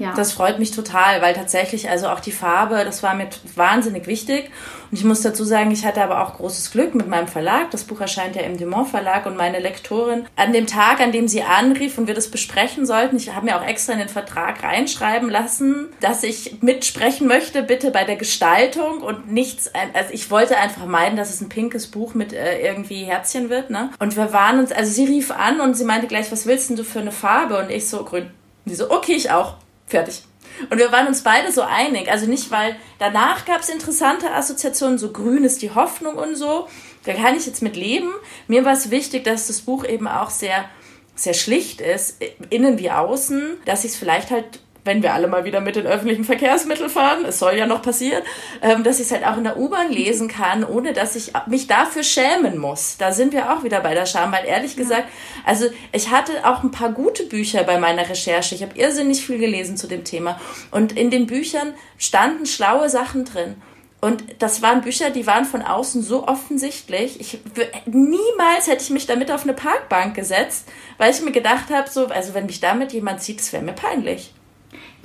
[0.00, 0.14] Ja.
[0.14, 4.50] Das freut mich total, weil tatsächlich also auch die Farbe, das war mir wahnsinnig wichtig.
[4.90, 7.70] Und ich muss dazu sagen, ich hatte aber auch großes Glück mit meinem Verlag.
[7.70, 11.28] Das Buch erscheint ja im Dumont Verlag und meine Lektorin an dem Tag, an dem
[11.28, 14.64] sie anrief und wir das besprechen sollten, ich habe mir auch extra in den Vertrag
[14.64, 20.56] reinschreiben lassen, dass ich mitsprechen möchte, bitte bei der Gestaltung und nichts, also ich wollte
[20.56, 23.90] einfach meiden, dass es ein pinkes Buch mit äh, irgendwie Herzchen wird, ne?
[23.98, 26.76] Und wir waren uns, also sie rief an und sie meinte gleich, was willst denn
[26.76, 27.58] du für eine Farbe?
[27.58, 28.30] Und ich so, grün.
[28.64, 29.56] Und sie so, okay, ich auch.
[29.90, 30.22] Fertig.
[30.70, 32.10] Und wir waren uns beide so einig.
[32.10, 36.68] Also nicht, weil danach gab es interessante Assoziationen, so grün ist die Hoffnung und so.
[37.04, 38.12] Da kann ich jetzt mit leben.
[38.46, 40.66] Mir war es wichtig, dass das Buch eben auch sehr,
[41.14, 45.44] sehr schlicht ist, innen wie außen, dass ich es vielleicht halt wenn wir alle mal
[45.44, 48.22] wieder mit den öffentlichen Verkehrsmitteln fahren, es soll ja noch passieren,
[48.62, 51.66] ähm, dass ich es halt auch in der U-Bahn lesen kann, ohne dass ich mich
[51.66, 52.96] dafür schämen muss.
[52.98, 55.08] Da sind wir auch wieder bei der Scham, weil ehrlich gesagt,
[55.44, 58.54] also ich hatte auch ein paar gute Bücher bei meiner Recherche.
[58.54, 60.40] Ich habe irrsinnig viel gelesen zu dem Thema.
[60.70, 63.56] Und in den Büchern standen schlaue Sachen drin.
[64.00, 67.20] Und das waren Bücher, die waren von außen so offensichtlich.
[67.20, 67.38] Ich
[67.84, 70.66] niemals hätte ich mich damit auf eine Parkbank gesetzt,
[70.96, 73.74] weil ich mir gedacht habe, so, also wenn mich damit jemand sieht, das wäre mir
[73.74, 74.32] peinlich.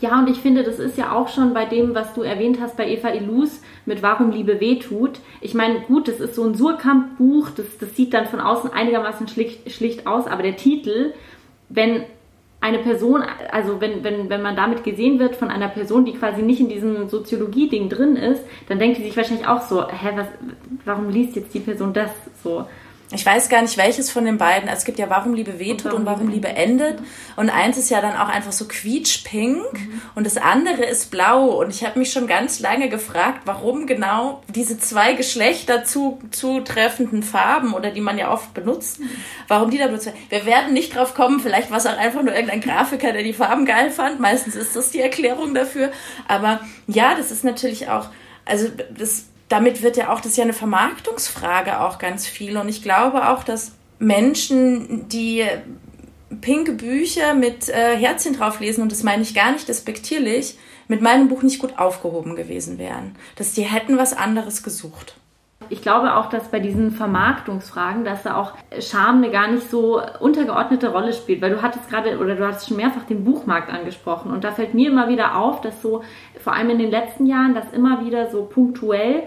[0.02, 2.76] Ja, und ich finde, das ist ja auch schon bei dem, was du erwähnt hast
[2.76, 5.20] bei Eva Illus mit Warum Liebe wehtut.
[5.40, 9.28] Ich meine, gut, das ist so ein Surkamp-Buch, das, das sieht dann von außen einigermaßen
[9.28, 11.14] schlicht, schlicht aus, aber der Titel,
[11.70, 12.04] wenn
[12.60, 16.42] eine Person, also wenn, wenn, wenn man damit gesehen wird von einer Person, die quasi
[16.42, 20.28] nicht in diesem Soziologie-Ding drin ist, dann denkt die sich wahrscheinlich auch so, hä, was,
[20.84, 22.10] warum liest jetzt die Person das
[22.44, 22.66] so?
[23.12, 24.68] Ich weiß gar nicht, welches von den beiden.
[24.68, 26.98] Also es gibt ja Warum Liebe wehtut und Warum, Liebe endet.
[27.36, 30.02] Und eins ist ja dann auch einfach so quietschpink mhm.
[30.16, 31.62] und das andere ist blau.
[31.62, 37.22] Und ich habe mich schon ganz lange gefragt, warum genau diese zwei Geschlechter zu, zutreffenden
[37.22, 39.10] Farben oder die man ja oft benutzt, mhm.
[39.48, 40.20] warum die da benutzt werden.
[40.30, 41.40] Wir werden nicht drauf kommen.
[41.40, 44.20] Vielleicht war es auch einfach nur irgendein Grafiker, der die Farben geil fand.
[44.20, 45.92] Meistens ist das die Erklärung dafür.
[46.28, 48.08] Aber ja, das ist natürlich auch,
[48.46, 52.58] also das damit wird ja auch, das ist ja eine Vermarktungsfrage auch ganz viel.
[52.58, 55.46] Und ich glaube auch, dass Menschen, die
[56.42, 61.28] pinke Bücher mit äh, Herzchen drauflesen, und das meine ich gar nicht despektierlich, mit meinem
[61.28, 63.16] Buch nicht gut aufgehoben gewesen wären.
[63.36, 65.16] Dass die hätten was anderes gesucht.
[65.70, 70.02] Ich glaube auch, dass bei diesen Vermarktungsfragen, dass da auch Scham eine gar nicht so
[70.20, 74.32] untergeordnete Rolle spielt, weil du hattest gerade oder du hast schon mehrfach den Buchmarkt angesprochen
[74.32, 76.04] und da fällt mir immer wieder auf, dass so
[76.44, 79.24] vor allem in den letzten Jahren, dass immer wieder so punktuell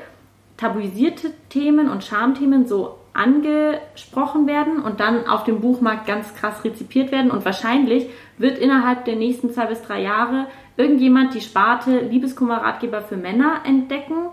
[0.56, 7.10] tabuisierte Themen und Schamthemen so angesprochen werden und dann auf dem Buchmarkt ganz krass rezipiert
[7.10, 7.30] werden.
[7.30, 8.08] Und wahrscheinlich
[8.38, 14.28] wird innerhalb der nächsten zwei bis drei Jahre irgendjemand die Sparte Liebeskummerratgeber für Männer entdecken.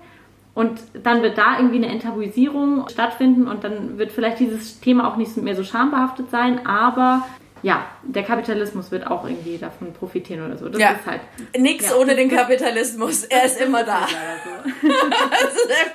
[0.56, 5.18] Und dann wird da irgendwie eine Enttabuisierung stattfinden und dann wird vielleicht dieses Thema auch
[5.18, 7.24] nicht mehr so schambehaftet sein, aber
[7.62, 10.70] ja, der Kapitalismus wird auch irgendwie davon profitieren oder so.
[10.70, 10.92] Das ja.
[10.92, 11.22] ist halt.
[11.58, 11.96] Nix ja.
[11.96, 13.24] ohne den Kapitalismus.
[13.24, 14.06] Er ist immer da.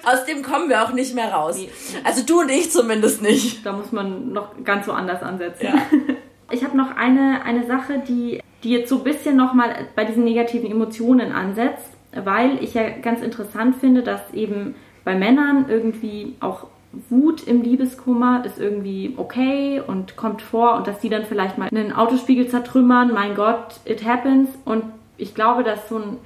[0.04, 1.56] Aus dem kommen wir auch nicht mehr raus.
[1.56, 1.70] Nee.
[2.02, 3.64] Also du und ich zumindest nicht.
[3.64, 5.66] Da muss man noch ganz so anders ansetzen.
[5.66, 5.74] Ja.
[6.52, 10.24] Ich habe noch eine, eine Sache, die, die jetzt so ein bisschen nochmal bei diesen
[10.24, 16.66] negativen Emotionen ansetzt, weil ich ja ganz interessant finde, dass eben bei Männern irgendwie auch
[17.08, 21.68] Wut im Liebeskummer ist irgendwie okay und kommt vor und dass die dann vielleicht mal
[21.68, 24.48] einen Autospiegel zertrümmern, mein Gott, it happens.
[24.64, 24.84] Und
[25.16, 26.16] ich glaube, dass so ein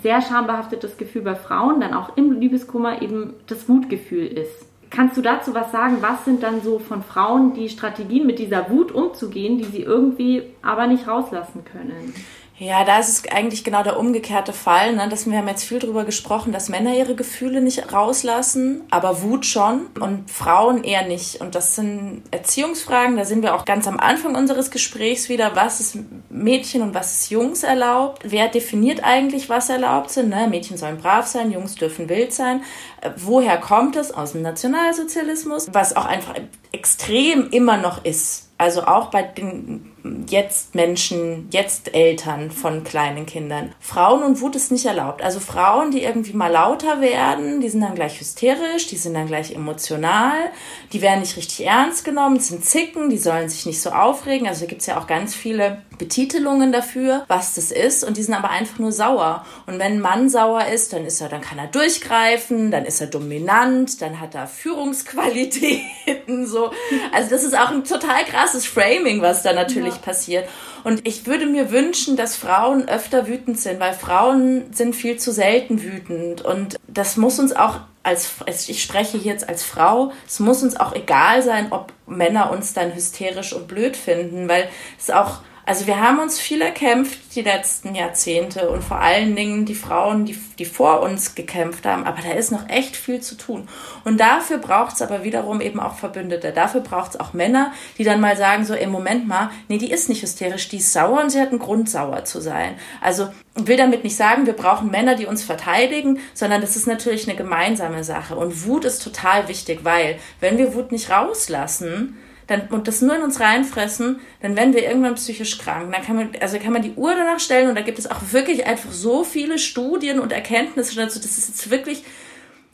[0.00, 4.66] sehr schambehaftetes Gefühl bei Frauen dann auch im Liebeskummer eben das Wutgefühl ist.
[4.90, 5.96] Kannst du dazu was sagen?
[6.00, 10.44] Was sind dann so von Frauen die Strategien, mit dieser Wut umzugehen, die sie irgendwie
[10.62, 12.14] aber nicht rauslassen können?
[12.56, 14.94] Ja, da ist es eigentlich genau der umgekehrte Fall.
[14.94, 15.08] Ne?
[15.08, 19.44] Dass wir haben jetzt viel darüber gesprochen, dass Männer ihre Gefühle nicht rauslassen, aber Wut
[19.44, 21.40] schon und Frauen eher nicht.
[21.40, 23.16] Und das sind Erziehungsfragen.
[23.16, 25.56] Da sind wir auch ganz am Anfang unseres Gesprächs wieder.
[25.56, 25.98] Was ist
[26.30, 28.22] Mädchen und was ist Jungs erlaubt?
[28.24, 30.28] Wer definiert eigentlich, was erlaubt sind?
[30.28, 30.46] Ne?
[30.46, 32.62] Mädchen sollen brav sein, Jungs dürfen wild sein.
[33.00, 34.12] Äh, woher kommt es?
[34.14, 36.34] Aus dem Nationalsozialismus, was auch einfach
[36.70, 38.50] extrem immer noch ist.
[38.58, 39.93] Also auch bei den
[40.28, 43.74] jetzt Menschen, jetzt Eltern von kleinen Kindern.
[43.80, 45.22] Frauen und Wut ist nicht erlaubt.
[45.22, 49.26] Also Frauen, die irgendwie mal lauter werden, die sind dann gleich hysterisch, die sind dann
[49.26, 50.50] gleich emotional,
[50.94, 54.46] die werden nicht richtig ernst genommen, sind Zicken, die sollen sich nicht so aufregen.
[54.46, 58.22] Also da gibt es ja auch ganz viele Betitelungen dafür, was das ist und die
[58.22, 59.44] sind aber einfach nur sauer.
[59.66, 63.00] Und wenn ein Mann sauer ist, dann ist er, dann kann er durchgreifen, dann ist
[63.00, 65.82] er dominant, dann hat er Führungsqualitäten,
[66.46, 66.70] so.
[67.12, 70.00] Also das ist auch ein total krasses Framing, was da natürlich ja.
[70.00, 70.48] passiert.
[70.84, 75.32] Und ich würde mir wünschen, dass Frauen öfter wütend sind, weil Frauen sind viel zu
[75.32, 80.62] selten wütend und das muss uns auch als, ich spreche jetzt als Frau, es muss
[80.62, 85.38] uns auch egal sein, ob Männer uns dann hysterisch und blöd finden, weil es auch
[85.66, 90.26] also wir haben uns viel erkämpft die letzten Jahrzehnte und vor allen Dingen die Frauen,
[90.26, 92.04] die, die vor uns gekämpft haben.
[92.04, 93.66] Aber da ist noch echt viel zu tun.
[94.04, 96.52] Und dafür braucht es aber wiederum eben auch Verbündete.
[96.52, 99.90] Dafür braucht es auch Männer, die dann mal sagen, so, im Moment mal, nee, die
[99.90, 102.74] ist nicht hysterisch, die ist sauer und sie hat einen Grund, sauer zu sein.
[103.00, 107.26] Also will damit nicht sagen, wir brauchen Männer, die uns verteidigen, sondern das ist natürlich
[107.26, 108.36] eine gemeinsame Sache.
[108.36, 113.16] Und Wut ist total wichtig, weil wenn wir Wut nicht rauslassen, dann, und das nur
[113.16, 115.92] in uns reinfressen, dann werden wir irgendwann psychisch krank.
[115.92, 118.20] Dann kann man, also kann man die Uhr danach stellen und da gibt es auch
[118.32, 121.18] wirklich einfach so viele Studien und Erkenntnisse dazu.
[121.18, 122.04] Das ist jetzt wirklich,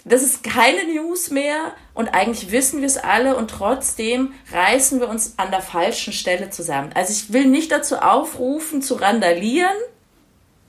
[0.05, 5.09] das ist keine News mehr und eigentlich wissen wir es alle und trotzdem reißen wir
[5.09, 6.91] uns an der falschen Stelle zusammen.
[6.95, 9.77] Also ich will nicht dazu aufrufen, zu randalieren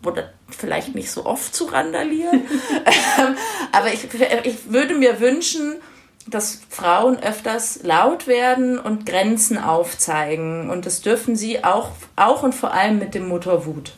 [0.06, 2.42] oder vielleicht nicht so oft zu randalieren,
[3.20, 3.36] ähm,
[3.72, 4.08] aber ich,
[4.44, 5.78] ich würde mir wünschen,
[6.30, 10.70] dass Frauen öfters laut werden und Grenzen aufzeigen.
[10.70, 13.94] Und das dürfen sie auch, auch und vor allem mit dem Motor Wut.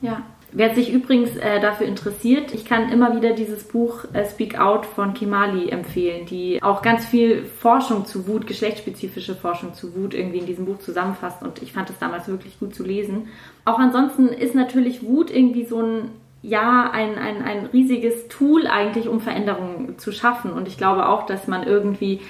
[0.00, 0.22] Ja.
[0.54, 4.84] Wer sich übrigens äh, dafür interessiert, ich kann immer wieder dieses Buch äh, Speak Out
[4.84, 10.40] von Kimali empfehlen, die auch ganz viel Forschung zu Wut, geschlechtsspezifische Forschung zu Wut irgendwie
[10.40, 13.28] in diesem Buch zusammenfasst und ich fand es damals wirklich gut zu lesen.
[13.64, 16.10] Auch ansonsten ist natürlich Wut irgendwie so ein
[16.42, 20.52] ja ein, ein, ein riesiges Tool eigentlich, um Veränderungen zu schaffen.
[20.52, 22.20] Und ich glaube auch, dass man irgendwie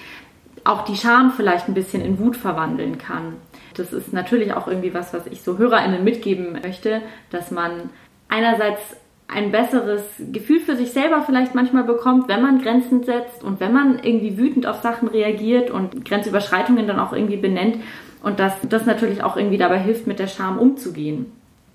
[0.64, 3.36] auch die Scham vielleicht ein bisschen in Wut verwandeln kann.
[3.74, 7.00] Das ist natürlich auch irgendwie was, was ich so HörerInnen mitgeben möchte,
[7.30, 7.90] dass man
[8.28, 8.80] einerseits
[9.28, 13.72] ein besseres Gefühl für sich selber vielleicht manchmal bekommt, wenn man Grenzen setzt und wenn
[13.72, 17.78] man irgendwie wütend auf Sachen reagiert und Grenzüberschreitungen dann auch irgendwie benennt
[18.22, 21.32] und dass das natürlich auch irgendwie dabei hilft, mit der Scham umzugehen.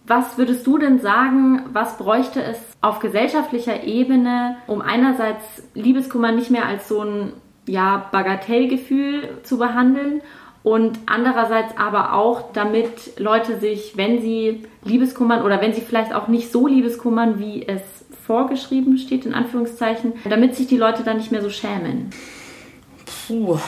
[0.08, 5.44] Was würdest du denn sagen, was bräuchte es auf gesellschaftlicher Ebene, um einerseits
[5.74, 7.34] Liebeskummer nicht mehr als so ein
[7.68, 10.22] ja, Bagatellgefühl zu behandeln
[10.64, 16.30] und andererseits aber auch, damit Leute sich, wenn sie Liebeskummern oder wenn sie vielleicht auch
[16.30, 17.82] nicht so Liebeskummern, wie es
[18.26, 22.10] vorgeschrieben steht, in Anführungszeichen, damit sich die Leute dann nicht mehr so schämen?
[23.28, 23.60] Puh,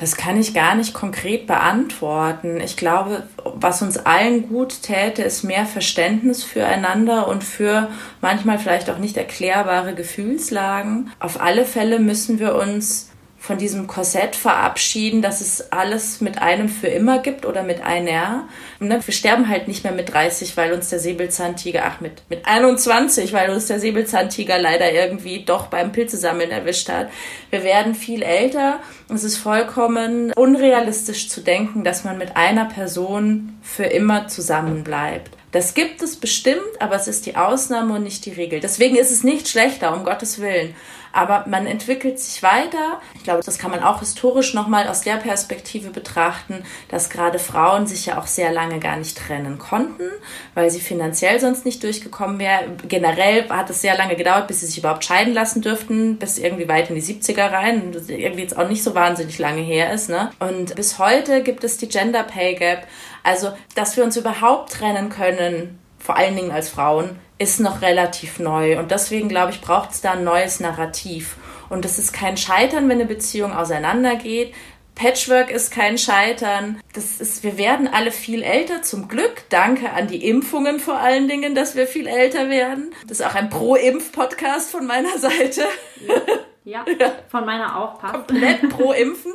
[0.00, 2.58] das kann ich gar nicht konkret beantworten.
[2.58, 7.88] Ich glaube, was uns allen gut täte, ist mehr Verständnis füreinander und für
[8.22, 11.12] manchmal vielleicht auch nicht erklärbare Gefühlslagen.
[11.20, 13.10] Auf alle Fälle müssen wir uns
[13.40, 18.46] von diesem Korsett verabschieden, dass es alles mit einem für immer gibt oder mit einer.
[18.80, 19.00] Ne?
[19.02, 23.32] Wir sterben halt nicht mehr mit 30, weil uns der Säbelzahntiger, ach mit, mit 21,
[23.32, 27.08] weil uns der Säbelzahntiger leider irgendwie doch beim Pilzesammeln erwischt hat.
[27.48, 28.80] Wir werden viel älter.
[29.12, 35.30] Es ist vollkommen unrealistisch zu denken, dass man mit einer Person für immer zusammenbleibt.
[35.50, 38.60] Das gibt es bestimmt, aber es ist die Ausnahme und nicht die Regel.
[38.60, 40.74] Deswegen ist es nicht schlechter, um Gottes Willen.
[41.12, 43.00] Aber man entwickelt sich weiter.
[43.14, 47.86] Ich glaube, das kann man auch historisch nochmal aus der Perspektive betrachten, dass gerade Frauen
[47.86, 50.08] sich ja auch sehr lange gar nicht trennen konnten,
[50.54, 52.76] weil sie finanziell sonst nicht durchgekommen wären.
[52.88, 56.68] Generell hat es sehr lange gedauert, bis sie sich überhaupt scheiden lassen dürften, bis irgendwie
[56.68, 57.92] weit in die 70er rein.
[58.08, 60.08] Irgendwie jetzt auch nicht so wahnsinnig lange her ist.
[60.08, 60.30] Ne?
[60.38, 62.86] Und bis heute gibt es die Gender Pay Gap.
[63.22, 68.38] Also, dass wir uns überhaupt trennen können, vor allen Dingen als Frauen, ist noch relativ
[68.38, 68.78] neu.
[68.78, 71.36] Und deswegen, glaube ich, braucht es da ein neues Narrativ.
[71.68, 74.52] Und es ist kein Scheitern, wenn eine Beziehung auseinandergeht.
[74.94, 76.80] Patchwork ist kein Scheitern.
[76.92, 79.44] Das ist, wir werden alle viel älter, zum Glück.
[79.48, 82.92] Danke an die Impfungen vor allen Dingen, dass wir viel älter werden.
[83.06, 85.62] Das ist auch ein Pro-Impf-Podcast von meiner Seite.
[86.06, 86.14] Ja.
[86.62, 86.84] Ja,
[87.30, 88.14] von meiner auch passt.
[88.14, 89.32] Komplett pro Impfen.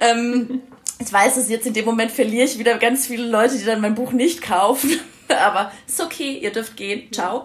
[0.00, 0.62] ähm,
[1.00, 3.80] ich weiß es jetzt in dem Moment verliere ich wieder ganz viele Leute, die dann
[3.80, 5.00] mein Buch nicht kaufen.
[5.40, 7.12] Aber ist okay, ihr dürft gehen.
[7.12, 7.44] Ciao.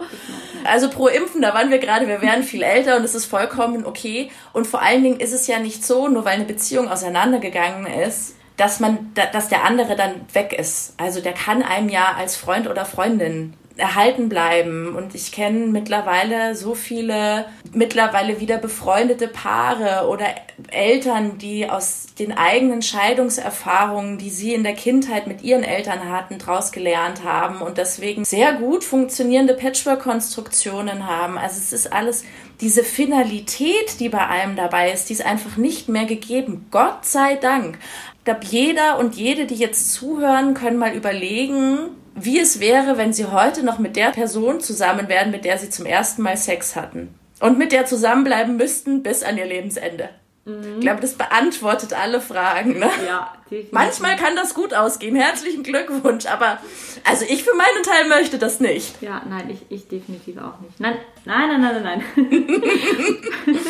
[0.64, 3.84] Also pro Impfen, da waren wir gerade, wir werden viel älter und es ist vollkommen
[3.84, 4.30] okay.
[4.52, 8.34] Und vor allen Dingen ist es ja nicht so, nur weil eine Beziehung auseinandergegangen ist,
[8.56, 10.94] dass man, dass der andere dann weg ist.
[10.96, 14.94] Also der kann einem ja als Freund oder Freundin erhalten bleiben.
[14.94, 20.26] Und ich kenne mittlerweile so viele mittlerweile wieder befreundete Paare oder
[20.70, 26.38] Eltern, die aus den eigenen Scheidungserfahrungen, die sie in der Kindheit mit ihren Eltern hatten,
[26.38, 31.38] daraus gelernt haben und deswegen sehr gut funktionierende Patchwork-Konstruktionen haben.
[31.38, 32.24] Also es ist alles
[32.60, 36.66] diese Finalität, die bei allem dabei ist, die ist einfach nicht mehr gegeben.
[36.70, 37.78] Gott sei Dank.
[38.18, 41.90] Ich glaube, jeder und jede, die jetzt zuhören, können mal überlegen,
[42.24, 45.70] wie es wäre, wenn sie heute noch mit der Person zusammen wären, mit der sie
[45.70, 47.14] zum ersten Mal Sex hatten.
[47.40, 50.10] Und mit der zusammenbleiben müssten bis an ihr Lebensende.
[50.44, 50.74] Mhm.
[50.76, 52.78] Ich glaube, das beantwortet alle Fragen.
[52.78, 52.90] Ne?
[53.06, 53.72] Ja, definitiv.
[53.72, 55.14] Manchmal kann das gut ausgehen.
[55.14, 56.26] Herzlichen Glückwunsch.
[56.26, 56.58] Aber
[57.04, 59.00] also ich für meinen Teil möchte das nicht.
[59.02, 60.80] Ja, nein, ich, ich definitiv auch nicht.
[60.80, 62.04] Nein, nein, nein, nein, nein.
[62.16, 63.58] nein.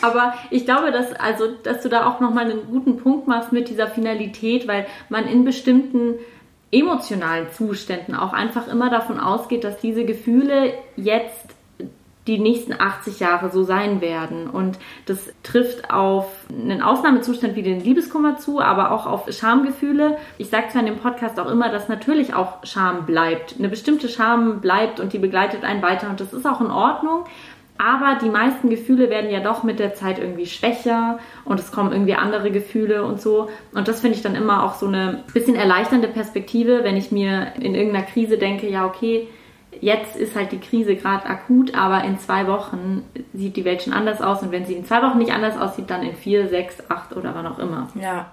[0.00, 3.68] Aber ich glaube, dass, also, dass du da auch nochmal einen guten Punkt machst mit
[3.68, 6.16] dieser Finalität, weil man in bestimmten
[6.70, 11.54] emotionalen Zuständen auch einfach immer davon ausgeht, dass diese Gefühle jetzt
[12.26, 14.48] die nächsten 80 Jahre so sein werden.
[14.48, 20.16] Und das trifft auf einen Ausnahmezustand wie den Liebeskummer zu, aber auch auf Schamgefühle.
[20.38, 23.56] Ich sage zwar in dem Podcast auch immer, dass natürlich auch Scham bleibt.
[23.58, 27.24] Eine bestimmte Scham bleibt und die begleitet einen weiter und das ist auch in Ordnung.
[27.76, 31.92] Aber die meisten Gefühle werden ja doch mit der Zeit irgendwie schwächer und es kommen
[31.92, 33.48] irgendwie andere Gefühle und so.
[33.72, 37.48] Und das finde ich dann immer auch so eine bisschen erleichternde Perspektive, wenn ich mir
[37.58, 39.26] in irgendeiner Krise denke, ja, okay,
[39.80, 43.02] jetzt ist halt die Krise gerade akut, aber in zwei Wochen
[43.32, 44.42] sieht die Welt schon anders aus.
[44.42, 47.34] Und wenn sie in zwei Wochen nicht anders aussieht, dann in vier, sechs, acht oder
[47.34, 47.88] wann auch immer.
[48.00, 48.26] Ja,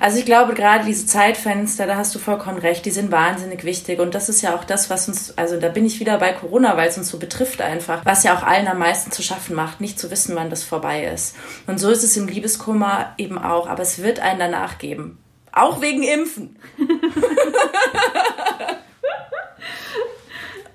[0.00, 4.00] also ich glaube, gerade diese Zeitfenster, da hast du vollkommen recht, die sind wahnsinnig wichtig.
[4.00, 6.76] Und das ist ja auch das, was uns, also da bin ich wieder bei Corona,
[6.76, 9.80] weil es uns so betrifft einfach, was ja auch allen am meisten zu schaffen macht,
[9.80, 11.36] nicht zu wissen, wann das vorbei ist.
[11.66, 15.18] Und so ist es im Liebeskummer eben auch, aber es wird einen danach geben.
[15.52, 16.58] Auch wegen Impfen.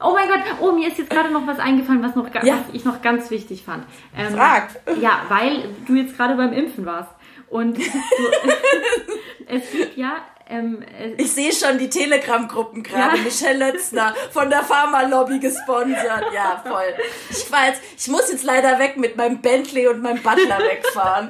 [0.06, 2.58] Oh mein Gott, oh, mir ist jetzt gerade noch was eingefallen, was, noch, ja.
[2.58, 3.86] was ich noch ganz wichtig fand.
[4.16, 4.68] Ähm, Frag.
[5.00, 7.10] Ja, weil du jetzt gerade beim Impfen warst.
[7.54, 7.84] Und so,
[9.48, 10.26] es gibt ja.
[10.50, 10.84] Ähm,
[11.18, 13.18] ich sehe schon die Telegram-Gruppen gerade.
[13.18, 13.24] Ja.
[13.24, 16.34] Michelle Lötzner von der Pharma-Lobby gesponsert.
[16.34, 16.96] Ja, voll.
[17.30, 21.30] Ich, war jetzt, ich muss jetzt leider weg mit meinem Bentley und meinem Butler wegfahren.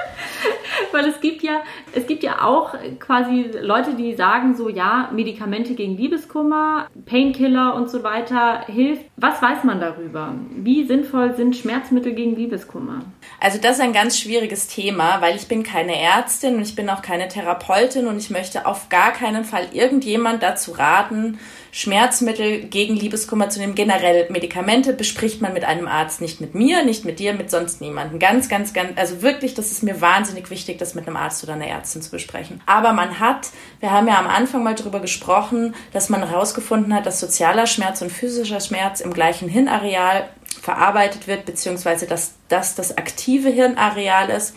[0.92, 1.62] Weil es gibt ja,
[1.94, 7.90] es gibt ja auch quasi Leute, die sagen so, ja, Medikamente gegen Liebeskummer, Painkiller und
[7.90, 9.04] so weiter hilft.
[9.16, 10.34] Was weiß man darüber?
[10.50, 13.00] Wie sinnvoll sind Schmerzmittel gegen Liebeskummer?
[13.40, 16.88] Also das ist ein ganz schwieriges Thema, weil ich bin keine Ärztin und ich bin
[16.90, 21.38] auch keine Therapeutin und ich möchte auf gar keinen Fall irgendjemand dazu raten,
[21.76, 23.74] Schmerzmittel gegen Liebeskummer zu nehmen.
[23.74, 27.82] Generell Medikamente bespricht man mit einem Arzt, nicht mit mir, nicht mit dir, mit sonst
[27.82, 28.18] niemandem.
[28.18, 31.52] Ganz, ganz, ganz, also wirklich, das ist mir wahnsinnig wichtig, das mit einem Arzt oder
[31.52, 32.62] einer Ärztin zu besprechen.
[32.64, 33.50] Aber man hat,
[33.80, 38.00] wir haben ja am Anfang mal darüber gesprochen, dass man herausgefunden hat, dass sozialer Schmerz
[38.00, 40.30] und physischer Schmerz im gleichen Hirnareal
[40.62, 44.54] verarbeitet wird, beziehungsweise dass das das aktive Hirnareal ist.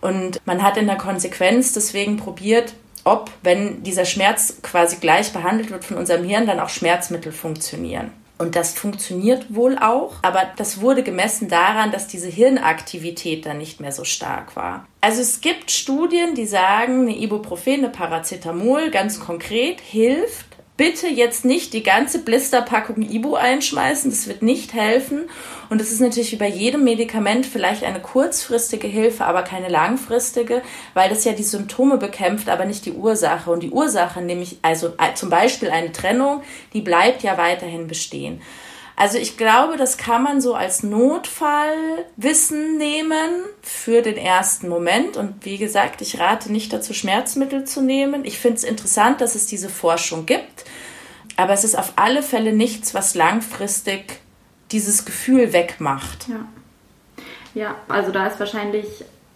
[0.00, 2.74] Und man hat in der Konsequenz deswegen probiert,
[3.06, 8.10] ob, wenn dieser Schmerz quasi gleich behandelt wird von unserem Hirn, dann auch Schmerzmittel funktionieren.
[8.38, 13.80] Und das funktioniert wohl auch, aber das wurde gemessen daran, dass diese Hirnaktivität dann nicht
[13.80, 14.86] mehr so stark war.
[15.00, 20.45] Also es gibt Studien, die sagen, eine Ibuprofen, eine Paracetamol ganz konkret hilft,
[20.76, 25.28] bitte jetzt nicht die ganze Blisterpackung Ibu einschmeißen, das wird nicht helfen.
[25.68, 30.62] Und es ist natürlich wie bei jedem Medikament vielleicht eine kurzfristige Hilfe, aber keine langfristige,
[30.94, 33.50] weil das ja die Symptome bekämpft, aber nicht die Ursache.
[33.50, 38.40] Und die Ursache, nämlich also äh, zum Beispiel eine Trennung, die bleibt ja weiterhin bestehen.
[38.98, 45.18] Also ich glaube, das kann man so als Notfallwissen nehmen für den ersten Moment.
[45.18, 48.24] Und wie gesagt, ich rate nicht dazu, Schmerzmittel zu nehmen.
[48.24, 50.64] Ich finde es interessant, dass es diese Forschung gibt.
[51.36, 54.20] Aber es ist auf alle Fälle nichts, was langfristig
[54.72, 56.28] dieses Gefühl wegmacht.
[56.28, 56.46] Ja.
[57.54, 58.86] Ja, also da ist wahrscheinlich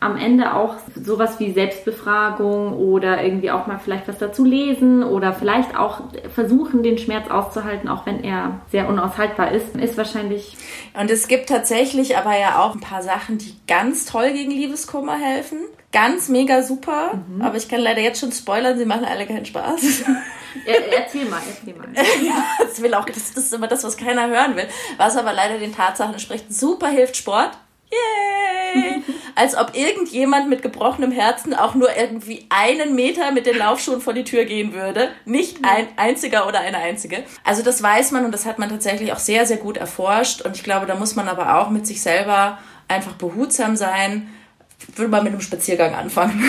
[0.00, 5.34] am Ende auch sowas wie Selbstbefragung oder irgendwie auch mal vielleicht was dazu lesen oder
[5.34, 6.00] vielleicht auch
[6.34, 10.56] versuchen, den Schmerz auszuhalten, auch wenn er sehr unaushaltbar ist, ist wahrscheinlich.
[10.98, 15.18] Und es gibt tatsächlich aber ja auch ein paar Sachen, die ganz toll gegen Liebeskummer
[15.18, 15.58] helfen.
[15.92, 17.20] Ganz mega super.
[17.28, 17.42] Mhm.
[17.42, 19.80] Aber ich kann leider jetzt schon spoilern, sie machen alle keinen Spaß.
[20.66, 21.88] erzähl mal, erzähl mal.
[21.94, 24.68] ja, das will auch, das, das ist immer das, was keiner hören will.
[24.96, 26.52] Was aber leider den Tatsachen entspricht.
[26.52, 27.52] Super hilft Sport
[27.90, 29.02] Yay!
[29.34, 34.12] Als ob irgendjemand mit gebrochenem Herzen auch nur irgendwie einen Meter mit den Laufschuhen vor
[34.12, 35.10] die Tür gehen würde.
[35.24, 37.24] Nicht ein einziger oder eine einzige.
[37.44, 40.42] Also das weiß man und das hat man tatsächlich auch sehr, sehr gut erforscht.
[40.42, 44.30] Und ich glaube, da muss man aber auch mit sich selber einfach behutsam sein
[44.96, 46.42] würde man mit einem Spaziergang anfangen.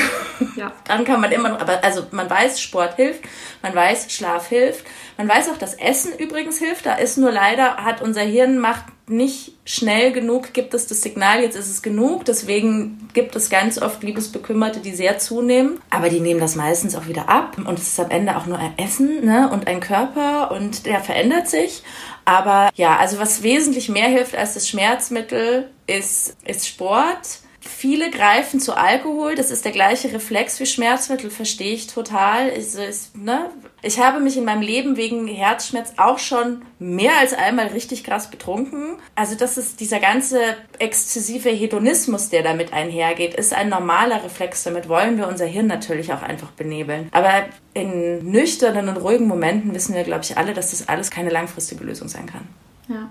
[0.56, 0.72] Ja.
[0.88, 3.22] Dann kann man immer noch, aber also man weiß, Sport hilft,
[3.62, 4.86] man weiß, Schlaf hilft,
[5.18, 6.86] man weiß auch, dass Essen übrigens hilft.
[6.86, 11.42] Da ist nur leider, hat unser Hirn macht nicht schnell genug, gibt es das Signal,
[11.42, 12.26] jetzt ist es genug.
[12.26, 15.80] Deswegen gibt es ganz oft Liebesbekümmerte, die sehr zunehmen.
[15.90, 17.58] Aber die nehmen das meistens auch wieder ab.
[17.58, 19.50] Und es ist am Ende auch nur ein Essen ne?
[19.52, 21.84] und ein Körper und der verändert sich.
[22.24, 28.60] Aber ja, also was wesentlich mehr hilft als das Schmerzmittel, ist, ist Sport Viele greifen
[28.60, 32.50] zu Alkohol, das ist der gleiche Reflex wie Schmerzmittel, verstehe ich total.
[32.50, 33.52] Ich, ist, ne?
[33.84, 38.32] ich habe mich in meinem Leben wegen Herzschmerz auch schon mehr als einmal richtig krass
[38.32, 38.98] betrunken.
[39.14, 40.40] Also das ist dieser ganze
[40.80, 44.64] exzessive Hedonismus, der damit einhergeht, ist ein normaler Reflex.
[44.64, 47.10] Damit wollen wir unser Hirn natürlich auch einfach benebeln.
[47.12, 47.46] Aber
[47.76, 51.84] in nüchternen und ruhigen Momenten wissen wir, glaube ich, alle, dass das alles keine langfristige
[51.84, 52.48] Lösung sein kann.
[52.88, 53.10] Ja.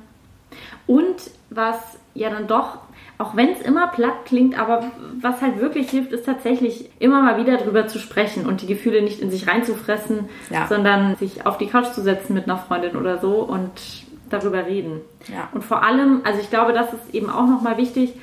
[0.88, 1.76] Und was
[2.14, 2.78] ja dann doch
[3.20, 4.90] auch wenn es immer platt klingt, aber
[5.20, 9.02] was halt wirklich hilft, ist tatsächlich immer mal wieder drüber zu sprechen und die Gefühle
[9.02, 10.66] nicht in sich reinzufressen, ja.
[10.66, 13.70] sondern sich auf die Couch zu setzen mit einer Freundin oder so und
[14.30, 15.02] darüber reden.
[15.28, 15.50] Ja.
[15.52, 18.14] Und vor allem, also ich glaube, das ist eben auch nochmal wichtig,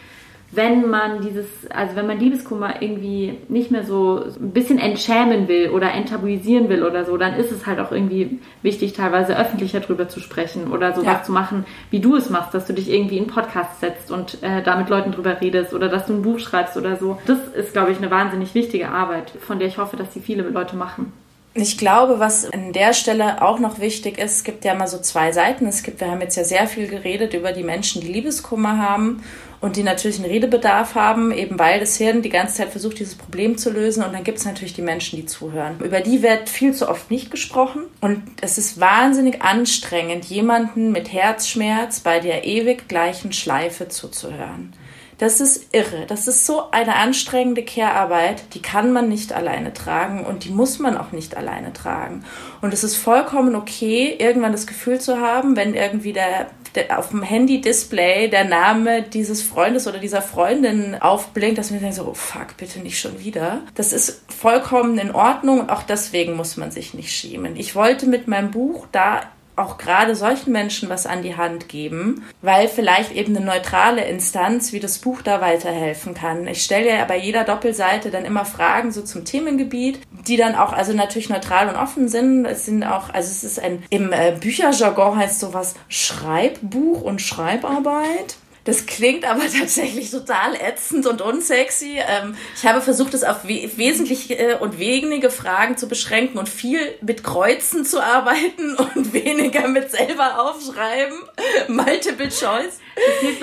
[0.51, 5.69] wenn man dieses, also wenn man Liebeskummer irgendwie nicht mehr so ein bisschen entschämen will
[5.71, 10.07] oder enttabuisieren will oder so, dann ist es halt auch irgendwie wichtig, teilweise öffentlicher drüber
[10.07, 11.23] zu sprechen oder sowas ja.
[11.23, 14.41] zu machen, wie du es machst, dass du dich irgendwie in einen Podcast setzt und
[14.41, 17.17] äh, da mit Leuten drüber redest oder dass du ein Buch schreibst oder so.
[17.25, 20.43] Das ist, glaube ich, eine wahnsinnig wichtige Arbeit, von der ich hoffe, dass sie viele
[20.43, 21.11] Leute machen.
[21.59, 24.99] Ich glaube, was an der Stelle auch noch wichtig ist, es gibt ja mal so
[24.99, 25.65] zwei Seiten.
[25.65, 29.23] Es gibt, wir haben jetzt ja sehr viel geredet über die Menschen, die Liebeskummer haben
[29.59, 33.15] und die natürlich einen Redebedarf haben, eben weil das Hirn die ganze Zeit versucht, dieses
[33.15, 34.03] Problem zu lösen.
[34.03, 35.79] Und dann gibt es natürlich die Menschen, die zuhören.
[35.79, 37.83] Über die wird viel zu oft nicht gesprochen.
[38.01, 44.73] Und es ist wahnsinnig anstrengend, jemanden mit Herzschmerz bei der ewig gleichen Schleife zuzuhören.
[45.17, 46.05] Das ist irre.
[46.07, 50.77] Das ist so eine anstrengende Care-Arbeit, die kann man nicht alleine tragen und die muss
[50.77, 52.23] man auch nicht alleine tragen.
[52.61, 56.47] Und es ist vollkommen okay, irgendwann das Gefühl zu haben, wenn irgendwie der, der
[56.89, 62.05] auf dem Handy-Display der Name dieses Freundes oder dieser Freundin aufblinkt, dass man denkt so,
[62.05, 63.61] oh fuck, bitte nicht schon wieder.
[63.75, 67.55] Das ist vollkommen in Ordnung und auch deswegen muss man sich nicht schämen.
[67.55, 69.21] Ich wollte mit meinem Buch da
[69.57, 74.71] auch gerade solchen Menschen was an die Hand geben, weil vielleicht eben eine neutrale Instanz
[74.71, 76.47] wie das Buch da weiterhelfen kann.
[76.47, 80.73] Ich stelle ja bei jeder Doppelseite dann immer Fragen so zum Themengebiet, die dann auch
[80.73, 82.45] also natürlich neutral und offen sind.
[82.45, 88.37] Es sind auch, also es ist ein, im äh, Bücherjargon heißt sowas Schreibbuch und Schreibarbeit.
[88.67, 91.99] Das klingt aber tatsächlich total ätzend und unsexy.
[92.05, 96.49] Ähm, ich habe versucht, es auf we wesentliche äh, und wenige Fragen zu beschränken und
[96.49, 101.17] viel mit Kreuzen zu arbeiten und weniger mit selber aufschreiben.
[101.69, 102.79] Multiple Choice.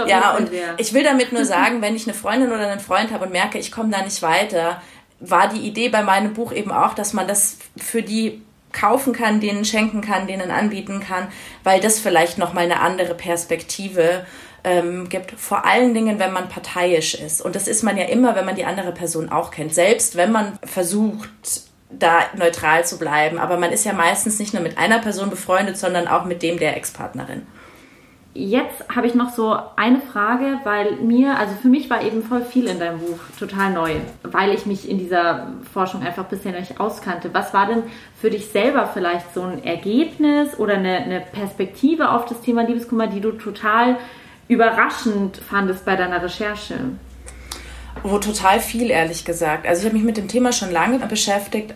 [0.07, 3.25] ja, und ich will damit nur sagen, wenn ich eine Freundin oder einen Freund habe
[3.25, 4.83] und merke, ich komme da nicht weiter,
[5.21, 9.41] war die Idee bei meinem Buch eben auch, dass man das für die kaufen kann,
[9.41, 11.29] denen schenken kann, denen anbieten kann,
[11.63, 14.27] weil das vielleicht noch mal eine andere Perspektive
[14.65, 17.43] ähm, gibt, vor allen Dingen, wenn man parteiisch ist.
[17.43, 19.75] Und das ist man ja immer, wenn man die andere Person auch kennt.
[19.75, 21.29] Selbst wenn man versucht,
[21.91, 23.39] da neutral zu bleiben.
[23.39, 26.59] Aber man ist ja meistens nicht nur mit einer Person befreundet, sondern auch mit dem
[26.59, 27.43] der Ex-Partnerin.
[28.37, 32.43] Jetzt habe ich noch so eine Frage, weil mir, also für mich war eben voll
[32.43, 33.93] viel in deinem Buch total neu,
[34.25, 37.33] weil ich mich in dieser Forschung einfach bisher nicht auskannte.
[37.33, 37.85] Was war denn
[38.21, 43.07] für dich selber vielleicht so ein Ergebnis oder eine, eine Perspektive auf das Thema Liebeskummer,
[43.07, 43.99] die du total
[44.49, 46.79] überraschend fandest bei deiner Recherche?
[48.03, 49.67] Oh, total viel, ehrlich gesagt.
[49.67, 51.75] Also ich habe mich mit dem Thema schon lange beschäftigt,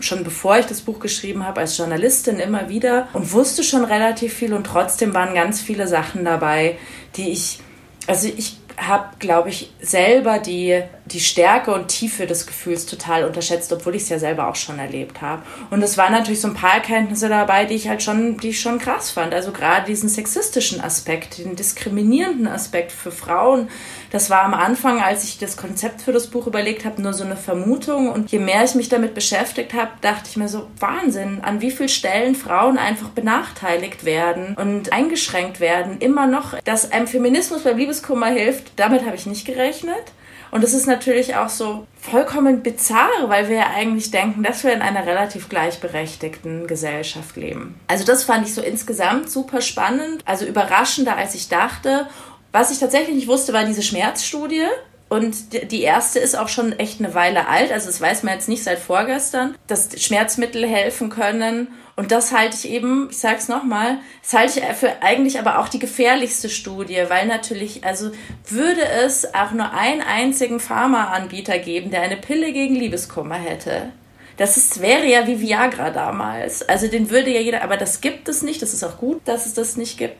[0.00, 4.32] schon bevor ich das Buch geschrieben habe, als Journalistin immer wieder und wusste schon relativ
[4.32, 6.78] viel und trotzdem waren ganz viele Sachen dabei,
[7.16, 7.60] die ich,
[8.06, 13.72] also ich habe, glaube ich, selber die, die Stärke und Tiefe des Gefühls total unterschätzt,
[13.72, 15.42] obwohl ich es ja selber auch schon erlebt habe.
[15.70, 18.60] Und es waren natürlich so ein paar Erkenntnisse dabei, die ich halt schon, die ich
[18.60, 19.34] schon krass fand.
[19.34, 23.68] Also gerade diesen sexistischen Aspekt, den diskriminierenden Aspekt für Frauen,
[24.10, 27.24] das war am Anfang, als ich das Konzept für das Buch überlegt habe, nur so
[27.24, 28.10] eine Vermutung.
[28.10, 31.70] Und je mehr ich mich damit beschäftigt habe, dachte ich mir so, Wahnsinn, an wie
[31.70, 35.98] vielen Stellen Frauen einfach benachteiligt werden und eingeschränkt werden.
[35.98, 40.12] Immer noch, dass einem Feminismus beim Liebeskummer hilft, damit habe ich nicht gerechnet.
[40.50, 44.72] Und es ist natürlich auch so vollkommen bizarr, weil wir ja eigentlich denken, dass wir
[44.72, 47.78] in einer relativ gleichberechtigten Gesellschaft leben.
[47.86, 52.08] Also das fand ich so insgesamt super spannend, also überraschender als ich dachte
[52.52, 54.66] Was ich tatsächlich nicht wusste, war diese Schmerzstudie.
[55.10, 58.48] Und die erste ist auch schon echt eine Weile alt, also das weiß man jetzt
[58.48, 61.66] nicht seit vorgestern, dass Schmerzmittel helfen können.
[61.96, 65.58] Und das halte ich eben, ich sage es nochmal, das halte ich für eigentlich aber
[65.58, 68.12] auch die gefährlichste Studie, weil natürlich, also
[68.46, 73.90] würde es auch nur einen einzigen Pharmaanbieter geben, der eine Pille gegen Liebeskummer hätte.
[74.36, 76.66] Das ist, wäre ja wie Viagra damals.
[76.68, 79.46] Also den würde ja jeder, aber das gibt es nicht, das ist auch gut, dass
[79.46, 80.16] es das nicht gibt.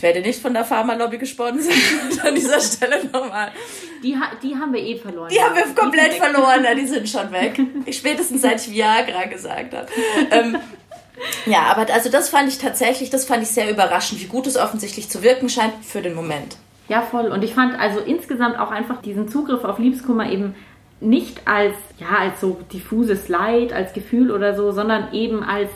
[0.00, 1.74] Ich werde nicht von der Pharmalobby gesponsert
[2.24, 3.50] an dieser Stelle nochmal.
[4.02, 5.28] Die, die haben wir eh verloren.
[5.30, 7.60] Die haben wir komplett verloren, ja, die sind schon weg.
[7.90, 9.88] Spätestens seit ich Viagra gesagt habe.
[10.30, 10.56] Ähm,
[11.44, 14.56] ja, aber also das fand ich tatsächlich, das fand ich sehr überraschend, wie gut es
[14.56, 16.56] offensichtlich zu wirken scheint für den Moment.
[16.88, 17.26] Ja, voll.
[17.26, 20.54] Und ich fand also insgesamt auch einfach diesen Zugriff auf Liebeskummer eben
[21.00, 25.68] nicht als, ja, als so diffuses Leid, als Gefühl oder so, sondern eben als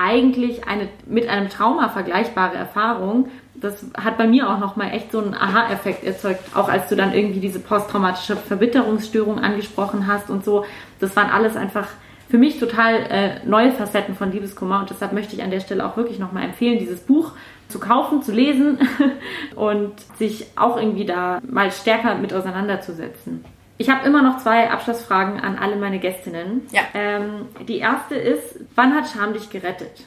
[0.00, 3.28] eigentlich eine mit einem Trauma vergleichbare Erfahrung,
[3.60, 7.12] das hat bei mir auch nochmal echt so einen Aha-Effekt erzeugt, auch als du dann
[7.12, 10.64] irgendwie diese posttraumatische Verbitterungsstörung angesprochen hast und so.
[10.98, 11.88] Das waren alles einfach
[12.28, 15.84] für mich total äh, neue Facetten von Liebeskummer und deshalb möchte ich an der Stelle
[15.84, 17.32] auch wirklich nochmal empfehlen, dieses Buch
[17.68, 18.78] zu kaufen, zu lesen
[19.56, 23.44] und sich auch irgendwie da mal stärker mit auseinanderzusetzen.
[23.78, 26.62] Ich habe immer noch zwei Abschlussfragen an alle meine Gästinnen.
[26.70, 26.82] Ja.
[26.94, 30.04] Ähm, die erste ist, wann hat Scham dich gerettet?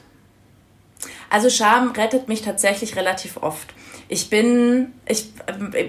[1.34, 3.74] Also Scham rettet mich tatsächlich relativ oft.
[4.08, 5.30] Ich bin, ich,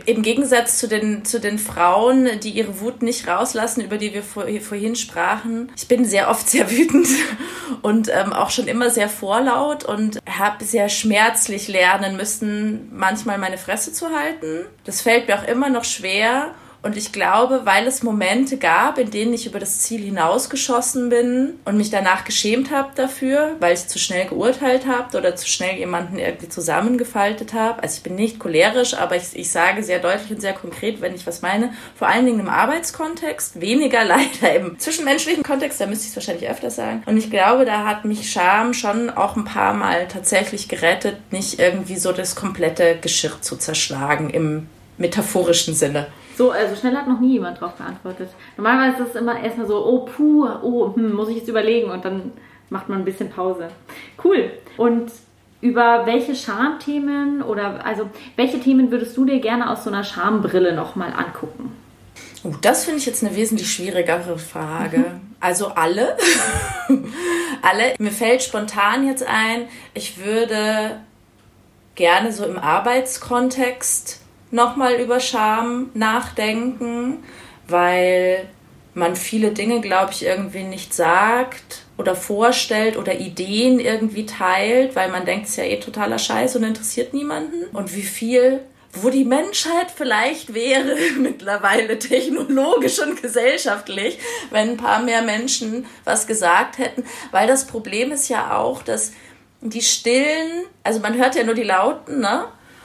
[0.07, 4.22] im Gegensatz zu den, zu den Frauen, die ihre Wut nicht rauslassen, über die wir
[4.22, 7.07] vor, vorhin sprachen, ich bin sehr oft sehr wütend
[7.82, 13.59] und ähm, auch schon immer sehr vorlaut und habe sehr schmerzlich lernen müssen, manchmal meine
[13.59, 14.64] Fresse zu halten.
[14.84, 16.55] Das fällt mir auch immer noch schwer
[16.85, 21.55] und ich glaube, weil es Momente gab, in denen ich über das Ziel hinausgeschossen bin
[21.64, 25.78] und mich danach geschämt habe dafür, weil ich zu schnell geurteilt habe oder zu schnell
[25.78, 27.82] jemanden irgendwie zusammengefaltet habe.
[27.82, 31.14] Also ich bin nicht cholerisch, aber ich, ich sage sehr deutlich und sehr konkret, wenn
[31.14, 31.72] ich was meine.
[31.97, 36.51] Vor allen Dingen im Arbeitskontext, weniger leider im zwischenmenschlichen Kontext, da müsste ich es wahrscheinlich
[36.51, 37.03] öfter sagen.
[37.07, 41.59] Und ich glaube, da hat mich Scham schon auch ein paar Mal tatsächlich gerettet, nicht
[41.59, 44.68] irgendwie so das komplette Geschirr zu zerschlagen im
[44.99, 46.09] metaphorischen Sinne.
[46.37, 48.30] So, also schnell hat noch nie jemand drauf geantwortet.
[48.57, 52.05] Normalerweise ist es immer erstmal so, oh puh, oh, hm, muss ich jetzt überlegen und
[52.05, 52.32] dann
[52.70, 53.68] macht man ein bisschen Pause.
[54.22, 54.51] Cool.
[54.76, 55.12] Und
[55.61, 60.74] über welche Schamthemen oder also welche Themen würdest du dir gerne aus so einer Schambrille
[60.74, 61.72] nochmal angucken?
[62.43, 65.05] Oh, das finde ich jetzt eine wesentlich schwierigere Frage.
[65.41, 66.16] Also alle.
[67.62, 67.95] alle.
[67.99, 71.01] Mir fällt spontan jetzt ein, ich würde
[71.95, 74.23] gerne so im Arbeitskontext
[74.55, 77.24] nochmal über Scham nachdenken,
[77.66, 78.48] weil
[78.94, 85.11] man viele Dinge, glaube ich, irgendwie nicht sagt oder vorstellt oder Ideen irgendwie teilt, weil
[85.11, 87.64] man denkt, es ist ja eh totaler Scheiß und interessiert niemanden.
[87.72, 88.61] Und wie viel,
[88.92, 96.28] wo die Menschheit vielleicht wäre, mittlerweile technologisch und gesellschaftlich, wenn ein paar mehr Menschen was
[96.28, 97.05] gesagt hätten.
[97.32, 99.12] Weil das Problem ist ja auch, dass
[99.61, 102.44] die Stillen, also man hört ja nur die Lauten, ne?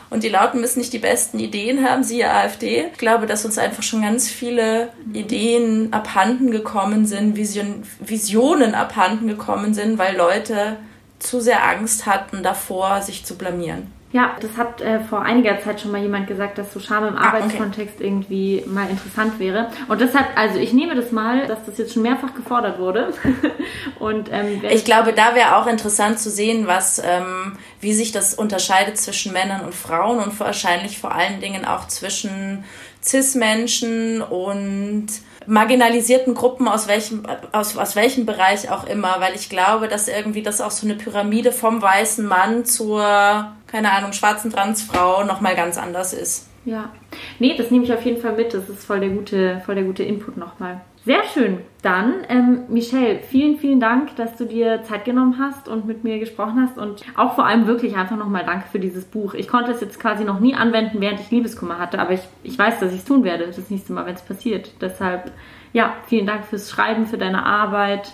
[0.10, 2.88] Und die Lauten müssen nicht die besten Ideen haben, siehe AfD.
[2.92, 9.28] Ich glaube, dass uns einfach schon ganz viele Ideen abhanden gekommen sind, Vision, Visionen abhanden
[9.28, 10.78] gekommen sind, weil Leute
[11.20, 13.99] zu sehr Angst hatten davor, sich zu blamieren.
[14.12, 17.16] Ja, das hat äh, vor einiger Zeit schon mal jemand gesagt, dass so Scham im
[17.16, 18.08] ah, Arbeitskontext okay.
[18.08, 19.70] irgendwie mal interessant wäre.
[19.88, 23.14] Und deshalb, also ich nehme das mal, dass das jetzt schon mehrfach gefordert wurde.
[24.00, 28.34] Und ähm, ich glaube, da wäre auch interessant zu sehen, was, ähm, wie sich das
[28.34, 32.64] unterscheidet zwischen Männern und Frauen und wahrscheinlich vor allen Dingen auch zwischen
[33.04, 35.08] Cis-Menschen und
[35.46, 40.44] marginalisierten Gruppen aus welchem, aus, aus welchem Bereich auch immer, weil ich glaube, dass irgendwie
[40.44, 45.78] das auch so eine Pyramide vom weißen Mann zur, keine Ahnung, schwarzen Transfrau nochmal ganz
[45.78, 46.50] anders ist.
[46.66, 46.92] Ja.
[47.40, 48.54] Nee, das nehme ich auf jeden Fall mit.
[48.54, 50.82] Das ist voll der gute, voll der gute Input nochmal.
[51.06, 51.60] Sehr schön.
[51.82, 56.20] Dann, ähm, Michelle, vielen, vielen Dank, dass du dir Zeit genommen hast und mit mir
[56.20, 59.34] gesprochen hast und auch vor allem wirklich einfach nochmal danke für dieses Buch.
[59.34, 62.60] Ich konnte es jetzt quasi noch nie anwenden, während ich Liebeskummer hatte, aber ich, ich
[62.60, 64.72] weiß, dass ich es tun werde, das nächste Mal, wenn es passiert.
[64.82, 65.32] Deshalb,
[65.72, 68.12] ja, vielen Dank fürs Schreiben, für deine Arbeit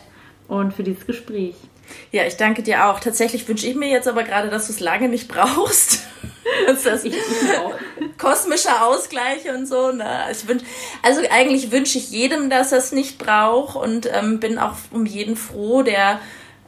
[0.48, 1.56] und für dieses Gespräch.
[2.12, 3.00] Ja, ich danke dir auch.
[3.00, 6.00] Tatsächlich wünsche ich mir jetzt aber gerade, dass du es lange nicht brauchst.
[6.84, 7.74] das ich, ich auch.
[8.18, 9.92] kosmischer Ausgleich und so.
[9.92, 10.28] Ne?
[10.32, 10.64] Ich wünsch,
[11.02, 15.06] also eigentlich wünsche ich jedem, dass er es nicht braucht und ähm, bin auch um
[15.06, 16.20] jeden froh, der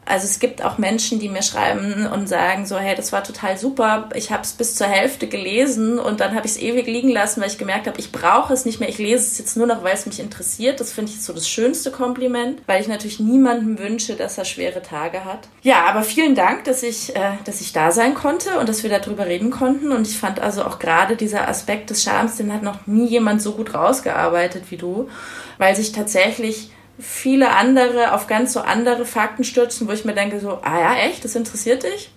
[0.07, 3.57] Also es gibt auch Menschen, die mir schreiben und sagen so, hey, das war total
[3.57, 7.09] super, ich habe es bis zur Hälfte gelesen und dann habe ich es ewig liegen
[7.09, 9.67] lassen, weil ich gemerkt habe, ich brauche es nicht mehr, ich lese es jetzt nur
[9.67, 10.79] noch, weil es mich interessiert.
[10.79, 14.81] Das finde ich so das schönste Kompliment, weil ich natürlich niemandem wünsche, dass er schwere
[14.81, 15.49] Tage hat.
[15.61, 18.89] Ja, aber vielen Dank, dass ich, äh, dass ich da sein konnte und dass wir
[18.89, 19.91] darüber reden konnten.
[19.91, 23.41] Und ich fand also auch gerade dieser Aspekt des Charmes, den hat noch nie jemand
[23.41, 25.09] so gut rausgearbeitet wie du,
[25.57, 30.40] weil sich tatsächlich viele andere auf ganz so andere Fakten stürzen, wo ich mir denke
[30.40, 32.11] so, ah ja, echt, das interessiert dich?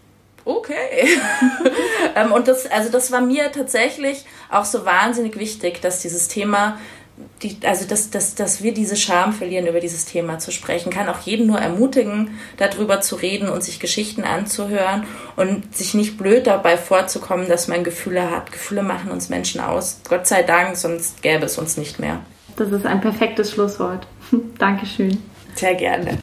[0.45, 1.09] Okay.
[2.17, 6.77] Ähm, und das, also das war mir tatsächlich auch so wahnsinnig wichtig, dass dieses Thema,
[7.43, 10.91] die, also dass, dass, dass wir diese Scham verlieren, über dieses Thema zu sprechen.
[10.91, 15.05] Kann auch jeden nur ermutigen, darüber zu reden und sich Geschichten anzuhören
[15.37, 18.51] und sich nicht blöd dabei vorzukommen, dass man Gefühle hat.
[18.51, 20.01] Gefühle machen uns Menschen aus.
[20.09, 22.21] Gott sei Dank, sonst gäbe es uns nicht mehr.
[22.57, 24.07] Das ist ein perfektes Schlusswort.
[24.59, 25.23] Dankeschön.
[25.55, 26.19] Sehr gerne.